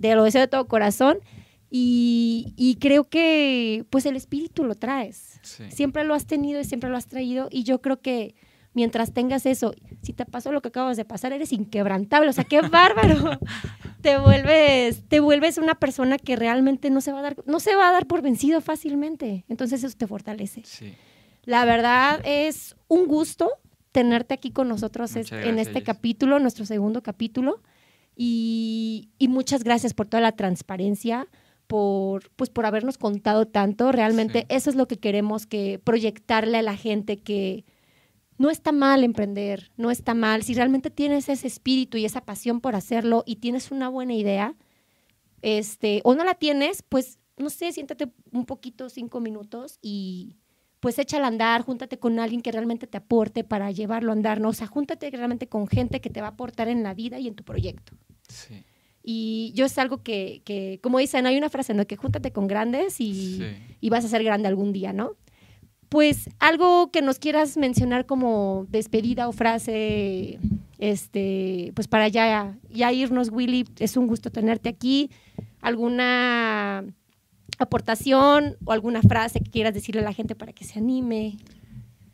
te 0.00 0.14
lo 0.14 0.24
deseo 0.24 0.40
de 0.42 0.48
todo 0.48 0.66
corazón 0.68 1.18
y, 1.70 2.54
y 2.56 2.76
creo 2.76 3.08
que 3.08 3.84
pues 3.90 4.06
el 4.06 4.16
espíritu 4.16 4.64
lo 4.64 4.74
traes. 4.74 5.38
Sí. 5.42 5.64
Siempre 5.70 6.04
lo 6.04 6.14
has 6.14 6.26
tenido 6.26 6.60
y 6.60 6.64
siempre 6.64 6.88
lo 6.90 6.96
has 6.96 7.06
traído 7.06 7.48
y 7.50 7.64
yo 7.64 7.80
creo 7.80 8.00
que 8.00 8.34
mientras 8.74 9.12
tengas 9.12 9.44
eso, 9.44 9.74
si 10.02 10.12
te 10.12 10.24
pasó 10.24 10.52
lo 10.52 10.62
que 10.62 10.68
acabas 10.68 10.96
de 10.96 11.04
pasar, 11.04 11.32
eres 11.32 11.52
inquebrantable, 11.52 12.28
o 12.30 12.32
sea, 12.32 12.44
qué 12.44 12.60
bárbaro. 12.70 13.38
te 14.00 14.18
vuelves 14.18 15.02
te 15.08 15.20
vuelves 15.20 15.58
una 15.58 15.74
persona 15.74 16.16
que 16.18 16.36
realmente 16.36 16.88
no 16.90 17.00
se 17.00 17.12
va 17.12 17.18
a 17.18 17.22
dar 17.22 17.36
no 17.46 17.60
se 17.60 17.74
va 17.74 17.88
a 17.88 17.92
dar 17.92 18.06
por 18.06 18.22
vencido 18.22 18.60
fácilmente. 18.60 19.44
Entonces 19.48 19.84
eso 19.84 19.96
te 19.96 20.06
fortalece. 20.06 20.62
Sí. 20.64 20.94
La 21.44 21.64
verdad 21.64 22.20
es 22.24 22.76
un 22.88 23.06
gusto 23.06 23.50
tenerte 23.92 24.34
aquí 24.34 24.50
con 24.52 24.68
nosotros 24.68 25.16
es- 25.16 25.32
en 25.32 25.58
este 25.58 25.82
capítulo, 25.82 26.38
nuestro 26.38 26.64
segundo 26.64 27.02
capítulo. 27.02 27.60
Y, 28.20 29.10
y 29.18 29.28
muchas 29.28 29.62
gracias 29.62 29.94
por 29.94 30.08
toda 30.08 30.20
la 30.20 30.32
transparencia, 30.32 31.28
por, 31.68 32.30
pues, 32.30 32.50
por 32.50 32.66
habernos 32.66 32.98
contado 32.98 33.46
tanto. 33.46 33.92
Realmente 33.92 34.40
Sí. 34.40 34.46
eso 34.48 34.70
es 34.70 34.76
lo 34.76 34.88
que 34.88 34.98
queremos 34.98 35.46
que 35.46 35.78
proyectarle 35.84 36.58
a 36.58 36.62
la 36.62 36.76
gente 36.76 37.18
que 37.18 37.64
no 38.36 38.50
está 38.50 38.72
mal 38.72 39.04
emprender, 39.04 39.70
no 39.76 39.92
está 39.92 40.14
mal. 40.14 40.42
Si 40.42 40.54
realmente 40.54 40.90
tienes 40.90 41.28
ese 41.28 41.46
espíritu 41.46 41.96
y 41.96 42.04
esa 42.04 42.22
pasión 42.22 42.60
por 42.60 42.74
hacerlo 42.74 43.22
y 43.24 43.36
tienes 43.36 43.70
una 43.70 43.88
buena 43.88 44.14
idea, 44.14 44.56
este, 45.42 46.00
o 46.02 46.14
no 46.16 46.24
la 46.24 46.34
tienes, 46.34 46.82
pues, 46.88 47.18
no 47.36 47.50
sé, 47.50 47.70
siéntate 47.70 48.08
un 48.32 48.46
poquito, 48.46 48.88
cinco 48.88 49.20
minutos 49.20 49.78
y 49.80 50.34
pues 50.80 50.98
échala 50.98 51.24
a 51.24 51.28
andar, 51.28 51.62
júntate 51.62 51.98
con 51.98 52.18
alguien 52.20 52.40
que 52.40 52.52
realmente 52.52 52.86
te 52.86 52.98
aporte 52.98 53.44
para 53.44 53.70
llevarlo 53.70 54.10
a 54.10 54.14
andar, 54.14 54.40
¿no? 54.40 54.50
O 54.50 54.52
sea, 54.54 54.66
júntate 54.66 55.10
realmente 55.10 55.48
con 55.48 55.66
gente 55.66 56.00
que 56.00 56.10
te 56.10 56.20
va 56.20 56.28
a 56.28 56.30
aportar 56.30 56.68
en 56.68 56.82
la 56.82 56.94
vida 56.94 57.18
y 57.18 57.26
en 57.28 57.34
tu 57.34 57.42
proyecto. 57.44 57.92
Sí. 58.28 58.62
Y 59.02 59.52
yo 59.54 59.64
es 59.66 59.78
algo 59.78 60.02
que, 60.02 60.42
que 60.44 60.78
como 60.82 60.98
dicen, 60.98 61.26
hay 61.26 61.36
una 61.38 61.48
frase, 61.48 61.72
¿no? 61.74 61.86
Que 61.86 61.96
júntate 61.96 62.30
con 62.30 62.46
grandes 62.46 63.00
y, 63.00 63.38
Sí. 63.38 63.44
y 63.80 63.88
vas 63.90 64.04
a 64.04 64.08
ser 64.08 64.22
grande 64.22 64.48
algún 64.48 64.72
día, 64.72 64.92
¿no? 64.92 65.12
Pues 65.88 66.28
algo 66.38 66.90
que 66.90 67.00
nos 67.00 67.18
quieras 67.18 67.56
mencionar 67.56 68.04
como 68.04 68.66
despedida 68.68 69.26
o 69.26 69.32
frase, 69.32 70.38
este, 70.78 71.72
pues 71.74 71.88
para 71.88 72.08
ya, 72.08 72.58
ya 72.68 72.92
irnos, 72.92 73.30
Willy, 73.30 73.64
es 73.78 73.96
un 73.96 74.06
gusto 74.06 74.30
tenerte 74.30 74.68
aquí. 74.68 75.10
¿Alguna 75.62 76.84
aportación 77.58 78.56
o 78.64 78.72
alguna 78.72 79.02
frase 79.02 79.40
que 79.40 79.50
quieras 79.50 79.74
decirle 79.74 80.00
a 80.02 80.04
la 80.04 80.12
gente 80.12 80.34
para 80.34 80.52
que 80.52 80.64
se 80.64 80.78
anime? 80.78 81.36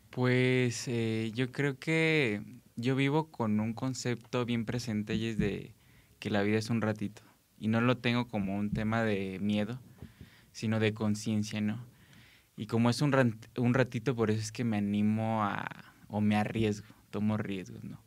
Pues 0.09 0.87
eh, 0.87 1.31
yo 1.35 1.51
creo 1.51 1.77
que 1.77 2.41
yo 2.75 2.95
vivo 2.95 3.31
con 3.31 3.59
un 3.59 3.73
concepto 3.73 4.45
bien 4.45 4.65
presente 4.65 5.15
y 5.15 5.27
es 5.27 5.37
de 5.37 5.75
que 6.19 6.29
la 6.29 6.41
vida 6.43 6.57
es 6.57 6.69
un 6.69 6.81
ratito. 6.81 7.21
Y 7.57 7.67
no 7.67 7.81
lo 7.81 7.97
tengo 7.97 8.27
como 8.27 8.55
un 8.57 8.71
tema 8.71 9.03
de 9.03 9.39
miedo, 9.39 9.79
sino 10.51 10.79
de 10.79 10.93
conciencia, 10.93 11.61
¿no? 11.61 11.85
Y 12.57 12.67
como 12.67 12.89
es 12.89 13.01
un, 13.01 13.11
ran- 13.11 13.39
un 13.57 13.73
ratito, 13.73 14.15
por 14.15 14.31
eso 14.31 14.41
es 14.41 14.51
que 14.51 14.63
me 14.63 14.77
animo 14.77 15.43
a, 15.43 15.93
o 16.07 16.21
me 16.21 16.35
arriesgo, 16.37 16.87
tomo 17.11 17.37
riesgos, 17.37 17.83
¿no? 17.83 18.01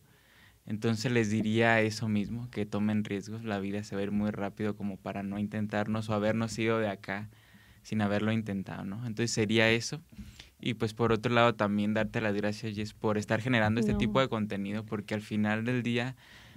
Entonces 0.68 1.11
les 1.11 1.31
diría 1.31 1.81
eso 1.81 2.09
mismo, 2.09 2.48
que 2.50 2.66
tomen 2.66 3.02
riesgos, 3.02 3.42
la 3.42 3.59
vida 3.59 3.83
se 3.83 3.94
va 3.96 4.02
a 4.02 4.04
ir 4.04 4.11
muy 4.12 4.31
rápido 4.31 4.76
como 4.76 4.98
para 4.98 5.22
no 5.22 5.38
intentarnos 5.38 6.11
o 6.11 6.14
habernos 6.14 6.57
ido 6.59 6.78
de 6.78 6.88
acá 6.88 7.31
sin 7.83 8.02
haberlo 8.02 8.33
intentado, 8.33 8.85
¿no? 8.85 8.96
Entonces 9.07 9.31
sería 9.31 9.70
eso. 9.70 10.00
Y 10.61 10.74
pues 10.74 10.92
por 10.92 11.11
otro 11.12 11.33
lado 11.33 11.54
también 11.54 11.94
darte 11.94 12.20
las 12.20 12.35
gracias, 12.35 12.74
Jess, 12.74 12.92
por 12.92 13.16
estar 13.16 13.40
generando 13.40 13.81
este 13.81 13.92
No. 13.92 13.98
tipo 13.98 14.20
de 14.20 14.28
contenido, 14.28 14.85
porque 14.85 15.14
al 15.14 15.22
final 15.22 15.64
del 15.64 15.83
día 15.83 16.16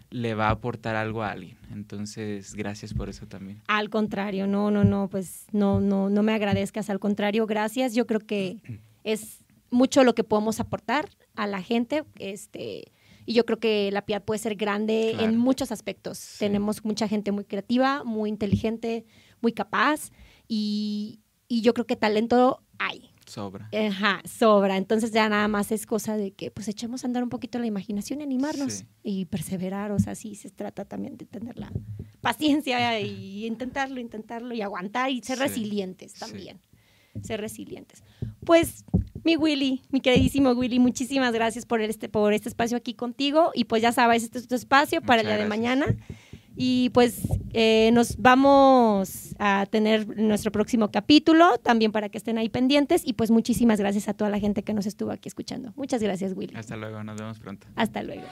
le 0.09 0.33
va 0.33 0.47
a 0.49 0.51
aportar 0.51 0.97
algo 0.97 1.23
a 1.23 1.31
alguien. 1.31 1.55
Entonces, 1.71 2.53
gracias 2.55 2.93
por 2.93 3.07
eso 3.07 3.27
también. 3.27 3.61
Al 3.67 3.89
contrario, 3.89 4.45
no, 4.45 4.71
no, 4.71 4.83
no, 4.83 5.07
pues 5.07 5.45
no, 5.53 5.79
no, 5.79 6.09
no 6.09 6.21
me 6.21 6.33
agradezcas, 6.33 6.89
al 6.89 6.99
contrario, 6.99 7.45
gracias. 7.47 7.93
Yo 7.95 8.05
creo 8.05 8.19
que 8.19 8.57
es 9.05 9.39
mucho 9.69 10.03
lo 10.03 10.13
que 10.15 10.25
podemos 10.25 10.59
aportar 10.59 11.07
a 11.35 11.47
la 11.47 11.61
gente, 11.61 12.03
este, 12.19 12.91
y 13.25 13.33
yo 13.33 13.45
creo 13.45 13.59
que 13.59 13.89
la 13.91 14.05
PIAD 14.05 14.23
puede 14.23 14.39
ser 14.39 14.55
grande 14.55 15.11
Claro. 15.13 15.29
en 15.31 15.37
muchos 15.37 15.71
aspectos. 15.71 16.17
Sí. 16.17 16.39
Tenemos 16.39 16.83
mucha 16.85 17.07
gente 17.07 17.31
muy 17.31 17.45
creativa, 17.45 18.03
muy 18.03 18.29
inteligente, 18.29 19.05
muy 19.41 19.53
capaz, 19.53 20.09
y, 20.47 21.19
y 21.47 21.61
yo 21.61 21.73
creo 21.73 21.85
que 21.87 21.95
talento 21.95 22.61
hay. 22.79 23.09
Sobra. 23.27 23.69
Ajá, 23.87 24.21
sobra. 24.27 24.75
Entonces 24.75 25.11
ya 25.11 25.29
nada 25.29 25.47
más 25.47 25.71
es 25.71 25.85
cosa 25.85 26.17
de 26.17 26.31
que 26.31 26.51
pues 26.51 26.67
echemos 26.67 27.03
a 27.03 27.07
andar 27.07 27.23
un 27.23 27.29
poquito 27.29 27.59
la 27.59 27.65
imaginación 27.65 28.19
y 28.19 28.23
animarnos 28.23 28.73
Sí. 28.73 28.85
y 29.03 29.25
perseverar. 29.25 29.91
O 29.93 29.99
sea, 29.99 30.15
sí 30.15 30.35
se 30.35 30.49
trata 30.49 30.83
también 30.83 31.15
de 31.15 31.25
tener 31.25 31.57
la 31.57 31.71
paciencia 32.19 32.99
y 32.99 33.45
intentarlo, 33.45 34.01
intentarlo 34.01 34.53
y 34.53 34.61
aguantar 34.61 35.11
y 35.11 35.21
ser 35.21 35.37
Sí, 35.37 35.43
resilientes 35.43 36.11
sí. 36.13 36.19
también. 36.19 36.59
Ser 37.21 37.39
resilientes. 37.39 38.03
Pues, 38.43 38.83
mi 39.23 39.35
Willy, 39.35 39.81
mi 39.89 40.01
queridísimo 40.01 40.51
Willy, 40.51 40.79
muchísimas 40.79 41.33
gracias 41.33 41.65
por 41.65 41.81
este, 41.81 42.09
por 42.09 42.33
este 42.33 42.49
espacio 42.49 42.77
aquí 42.77 42.93
contigo. 42.93 43.51
Y 43.53 43.65
pues 43.65 43.81
ya 43.81 43.91
sabes, 43.91 44.23
este 44.23 44.39
es 44.39 44.47
tu 44.47 44.55
espacio 44.55 45.01
para 45.01 45.21
el 45.21 45.27
día 45.27 45.37
de 45.37 45.47
mañana. 45.47 45.85
Y 46.55 46.89
pues 46.89 47.21
eh, 47.53 47.91
nos 47.93 48.17
vamos 48.17 49.35
a 49.39 49.65
tener 49.69 50.17
nuestro 50.17 50.51
próximo 50.51 50.91
capítulo, 50.91 51.57
también 51.57 51.91
para 51.91 52.09
que 52.09 52.17
estén 52.17 52.37
ahí 52.37 52.49
pendientes. 52.49 53.03
Y 53.05 53.13
pues 53.13 53.31
muchísimas 53.31 53.79
gracias 53.79 54.09
a 54.09 54.13
toda 54.13 54.29
la 54.29 54.39
gente 54.39 54.63
que 54.63 54.73
nos 54.73 54.85
estuvo 54.85 55.11
aquí 55.11 55.29
escuchando. 55.29 55.73
Muchas 55.75 56.03
gracias, 56.03 56.33
Willy. 56.35 56.55
Hasta 56.55 56.75
luego, 56.75 57.03
nos 57.03 57.17
vemos 57.17 57.39
pronto. 57.39 57.67
Hasta 57.75 58.03
luego. 58.03 58.23